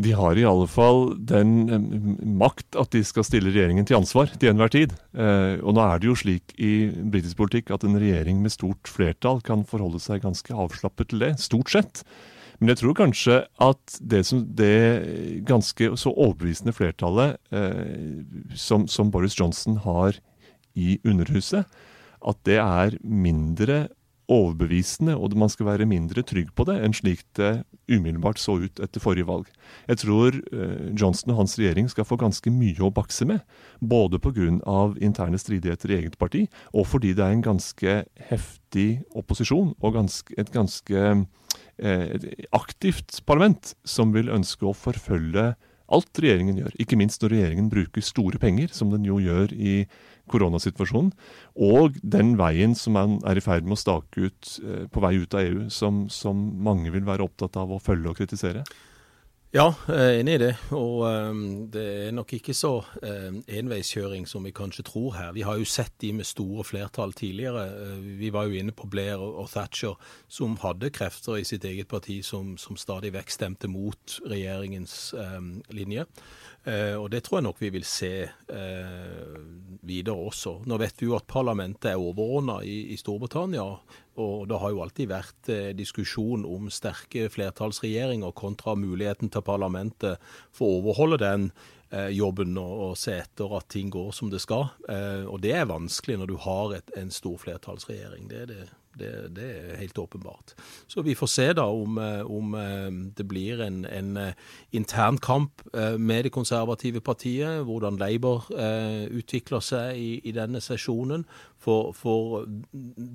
De 0.00 0.14
har 0.16 0.38
i 0.38 0.46
alle 0.48 0.64
fall 0.70 1.10
den 1.28 1.50
makt 2.40 2.78
at 2.80 2.94
de 2.94 3.02
skal 3.04 3.26
stille 3.26 3.50
regjeringen 3.52 3.84
til 3.84 3.98
ansvar 3.98 4.30
til 4.32 4.52
enhver 4.52 4.72
tid. 4.72 4.94
Eh, 5.12 5.58
og 5.60 5.76
nå 5.76 5.84
er 5.84 6.00
det 6.00 6.08
jo 6.08 6.16
slik 6.16 6.54
i 6.56 6.88
britisk 6.88 7.42
politikk 7.42 7.74
at 7.74 7.84
en 7.84 7.98
regjering 8.00 8.40
med 8.40 8.54
stort 8.54 8.88
flertall 8.88 9.42
kan 9.44 9.66
forholde 9.68 10.00
seg 10.00 10.22
ganske 10.24 10.56
avslappet 10.56 11.12
til 11.12 11.26
det, 11.26 11.34
stort 11.42 11.74
sett. 11.74 12.04
Men 12.60 12.74
jeg 12.74 12.82
tror 12.82 12.96
kanskje 12.98 13.36
at 13.64 14.00
det, 14.04 14.24
som, 14.28 14.42
det 14.44 15.44
ganske 15.48 15.94
så 15.96 16.12
overbevisende 16.12 16.74
flertallet 16.76 17.38
eh, 17.56 18.20
som, 18.52 18.84
som, 18.88 19.10
Boris 19.10 19.38
Johnson 19.38 19.80
har 19.80 20.18
i 20.76 20.98
Underhuset, 21.08 21.64
at 22.20 22.44
det 22.44 22.58
er 22.60 22.98
mindre 23.00 23.86
overbevisende, 24.30 25.16
og 25.16 25.34
man 25.34 25.50
skal 25.50 25.66
være 25.66 25.88
mindre 25.90 26.22
trygg 26.22 26.52
på 26.54 26.66
det 26.68 26.76
enn 26.84 26.94
slik 26.94 27.24
det 27.34 27.64
umiddelbart 27.90 28.38
så 28.38 28.60
ut 28.62 28.78
etter 28.78 29.02
forrige 29.02 29.26
valg. 29.26 29.48
Jeg 29.88 30.02
tror 30.04 30.36
eh, 30.36 30.92
Johnson 30.94 31.32
og 31.32 31.40
hans 31.40 31.56
regjering 31.58 31.88
skal 31.90 32.06
få 32.06 32.20
ganske 32.20 32.52
mye 32.54 32.84
å 32.86 32.92
bakse 32.94 33.26
med. 33.26 33.40
Både 33.80 34.20
pga. 34.22 34.46
interne 35.00 35.40
stridigheter 35.40 35.90
i 35.90 35.98
eget 36.02 36.18
parti, 36.18 36.46
og 36.76 36.86
fordi 36.86 37.16
det 37.16 37.24
er 37.24 37.34
en 37.34 37.48
ganske 37.48 38.04
heftig 38.30 39.02
opposisjon 39.16 39.74
og 39.80 39.96
ganske, 39.96 40.34
et 40.38 40.52
ganske 40.52 41.26
et 41.80 42.46
aktivt 42.56 43.22
parlament 43.28 43.74
som 43.88 44.14
vil 44.14 44.32
ønske 44.32 44.66
å 44.68 44.76
forfølge 44.76 45.52
alt 45.90 46.20
regjeringen 46.22 46.60
gjør. 46.60 46.76
Ikke 46.82 46.98
minst 46.98 47.22
når 47.22 47.34
regjeringen 47.34 47.70
bruker 47.72 48.04
store 48.04 48.38
penger, 48.42 48.70
som 48.74 48.92
den 48.92 49.06
jo 49.08 49.18
gjør 49.22 49.54
i 49.54 49.74
koronasituasjonen. 50.30 51.10
Og 51.58 51.98
den 52.06 52.36
veien 52.38 52.76
som 52.78 52.94
man 52.98 53.18
er 53.26 53.40
i 53.40 53.44
ferd 53.44 53.66
med 53.66 53.78
å 53.78 53.80
stake 53.80 54.28
ut 54.28 54.52
eh, 54.62 54.84
på 54.92 55.02
vei 55.02 55.16
ut 55.18 55.34
av 55.34 55.42
EU, 55.42 55.66
som, 55.74 56.04
som 56.12 56.38
mange 56.62 56.92
vil 56.94 57.06
være 57.08 57.26
opptatt 57.26 57.58
av 57.60 57.74
å 57.74 57.82
følge 57.82 58.12
og 58.12 58.20
kritisere. 58.20 58.62
Ja, 59.50 59.72
er 59.90 60.20
enig 60.20 60.36
i 60.36 60.40
det. 60.44 60.50
Og 60.78 61.00
um, 61.10 61.38
det 61.74 61.82
er 61.82 62.12
nok 62.14 62.36
ikke 62.36 62.54
så 62.54 62.84
um, 63.02 63.40
enveiskjøring 63.50 64.28
som 64.30 64.44
vi 64.46 64.52
kanskje 64.54 64.84
tror 64.86 65.16
her. 65.16 65.32
Vi 65.34 65.42
har 65.42 65.58
jo 65.58 65.66
sett 65.66 65.96
de 65.98 66.12
med 66.14 66.28
store 66.28 66.62
flertall 66.62 67.10
tidligere. 67.18 67.64
Vi 68.20 68.30
var 68.30 68.46
jo 68.46 68.60
inne 68.60 68.70
på 68.70 68.86
Blair 68.86 69.18
og, 69.18 69.48
Thatcher, 69.50 69.98
som 70.30 70.54
hadde 70.62 70.92
krefter 70.94 71.40
i 71.40 71.48
sitt 71.48 71.66
eget 71.66 71.90
parti 71.90 72.20
som, 72.22 72.52
som 72.62 72.78
stadig 72.78 73.10
vekk 73.16 73.34
stemte 73.34 73.66
mot 73.66 74.20
regjeringens 74.30 75.16
um, 75.18 75.56
linje. 75.74 76.06
Uh, 76.62 77.00
og 77.00 77.08
det 77.10 77.24
tror 77.26 77.40
jeg 77.40 77.48
nok 77.48 77.58
vi 77.58 77.72
vil 77.74 77.88
se 77.88 78.12
uh, 78.30 79.34
videre 79.82 80.14
også. 80.30 80.60
Nå 80.62 80.78
vet 80.78 81.02
vi 81.02 81.10
jo 81.10 81.18
at 81.18 81.26
parlamentet 81.26 81.90
er 81.90 81.98
overordna 81.98 82.60
i, 82.62 82.84
i 82.94 83.00
Storbritannia. 83.02 83.66
Og 84.20 84.46
det 84.50 84.60
har 84.60 84.72
jo 84.72 84.82
alltid 84.84 85.10
vært 85.10 85.50
eh, 85.52 85.70
diskusjon 85.76 86.44
om 86.48 86.70
sterke 86.72 87.28
flertallsregjeringer 87.32 88.34
kontra 88.36 88.76
muligheten 88.78 89.32
til 89.32 89.44
parlamentet 89.46 90.20
for 90.54 90.66
å 90.66 90.80
overholde 90.80 91.20
den 91.22 91.48
eh, 91.90 92.10
jobben 92.16 92.58
og, 92.60 92.98
se 93.00 93.16
etter 93.22 93.56
at 93.58 93.70
ting 93.72 93.92
går 93.92 94.12
som 94.16 94.32
det 94.32 94.42
skal. 94.44 94.68
Eh, 94.90 95.24
og 95.24 95.40
det 95.44 95.56
er 95.56 95.70
vanskelig 95.70 96.20
når 96.20 96.32
du 96.32 96.36
har 96.44 96.76
et, 96.78 96.94
en 97.00 97.14
stor 97.14 97.40
flertallsregjering. 97.46 98.28
Det 98.30 98.44
er 98.44 98.52
det. 98.52 98.62
Det, 98.98 99.10
det, 99.36 99.46
er 99.46 99.76
helt 99.78 99.98
åpenbart. 99.98 100.54
Så 100.90 101.04
vi 101.06 101.14
får 101.14 101.30
se 101.30 101.46
da 101.54 101.66
om, 101.70 101.98
eh, 102.02 102.24
om 102.26 102.56
det 103.16 103.26
blir 103.28 103.62
en, 103.62 103.84
en, 103.86 104.18
intern 104.72 105.18
kamp 105.18 105.62
med 105.98 106.24
det 106.24 106.32
konservative 106.34 107.00
partiet, 107.00 107.62
hvordan 107.64 107.98
Labour 108.00 108.48
utvikler 109.10 109.62
seg 109.62 109.98
i, 109.98 110.10
i 110.26 110.34
denne 110.34 110.60
sesjonen. 110.60 111.24
For, 111.60 111.92
for, 111.92 112.46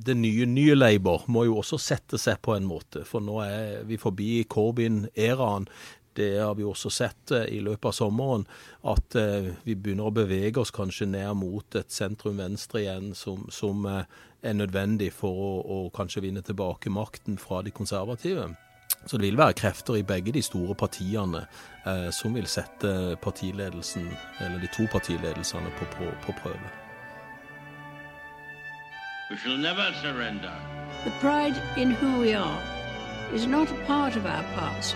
det 0.05 0.15
nye, 0.17 0.45
nye 0.45 0.75
Labour 0.77 1.25
må 1.27 1.47
jo 1.47 1.59
også 1.61 1.79
sette 1.81 2.19
seg 2.21 2.39
på 2.45 2.55
en 2.55 2.67
måte. 2.69 3.03
For 3.07 3.23
nå 3.23 3.39
er 3.43 3.85
vi 3.89 3.97
forbi 4.01 4.43
Corbyn-æraen 4.49 5.67
det 6.15 6.29
har 6.39 6.55
vi 6.55 6.65
også 6.67 6.91
sett 6.93 7.31
eh, 7.35 7.49
i 7.55 7.59
løpet 7.63 7.89
av 7.91 7.95
sommeren, 7.97 8.45
at 8.87 9.17
eh, 9.19 9.51
vi 9.63 9.75
begynner 9.75 10.09
å 10.09 10.15
bevege 10.15 10.61
oss 10.61 10.73
kanskje 10.75 11.09
ned 11.11 11.33
mot 11.39 11.75
et 11.75 11.91
sentrum-venstre 11.91 12.83
igjen, 12.83 13.11
som, 13.17 13.47
som, 13.51 13.85
eh, 13.89 14.05
er 14.45 14.53
nødvendig 14.53 15.09
for 15.13 15.33
å, 15.41 15.51
å, 15.65 15.77
kanskje 15.95 16.21
vinne 16.27 16.43
tilbake 16.45 16.91
makten 16.93 17.39
fra 17.41 17.63
de 17.65 17.73
konservative. 17.73 18.51
Så 19.05 19.17
det 19.17 19.27
vil 19.27 19.37
være 19.37 19.57
krefter 19.57 19.97
i 19.99 20.05
begge 20.05 20.33
de 20.33 20.41
store 20.45 20.75
partiene 20.77 21.45
eh, 21.85 22.09
som 22.13 22.33
vil 22.37 22.47
sette 22.49 23.17
partiledelsen, 23.21 24.07
eller 24.41 24.61
de 24.61 24.69
to 24.75 24.87
partiledelsene 24.91 25.73
på, 25.79 25.89
på, 25.97 26.09
på 26.25 26.37
prøve. 26.41 26.73
We 29.29 29.37
shall 29.37 29.57
never 29.57 29.91
surrender. 30.03 30.53
The 31.03 31.11
pride 31.19 31.57
in 31.77 31.91
who 31.91 32.19
we 32.21 32.33
are 32.35 32.61
is 33.33 33.47
not 33.47 33.71
a 33.71 33.85
part 33.87 34.15
of 34.15 34.25
our 34.25 34.43
past. 34.53 34.95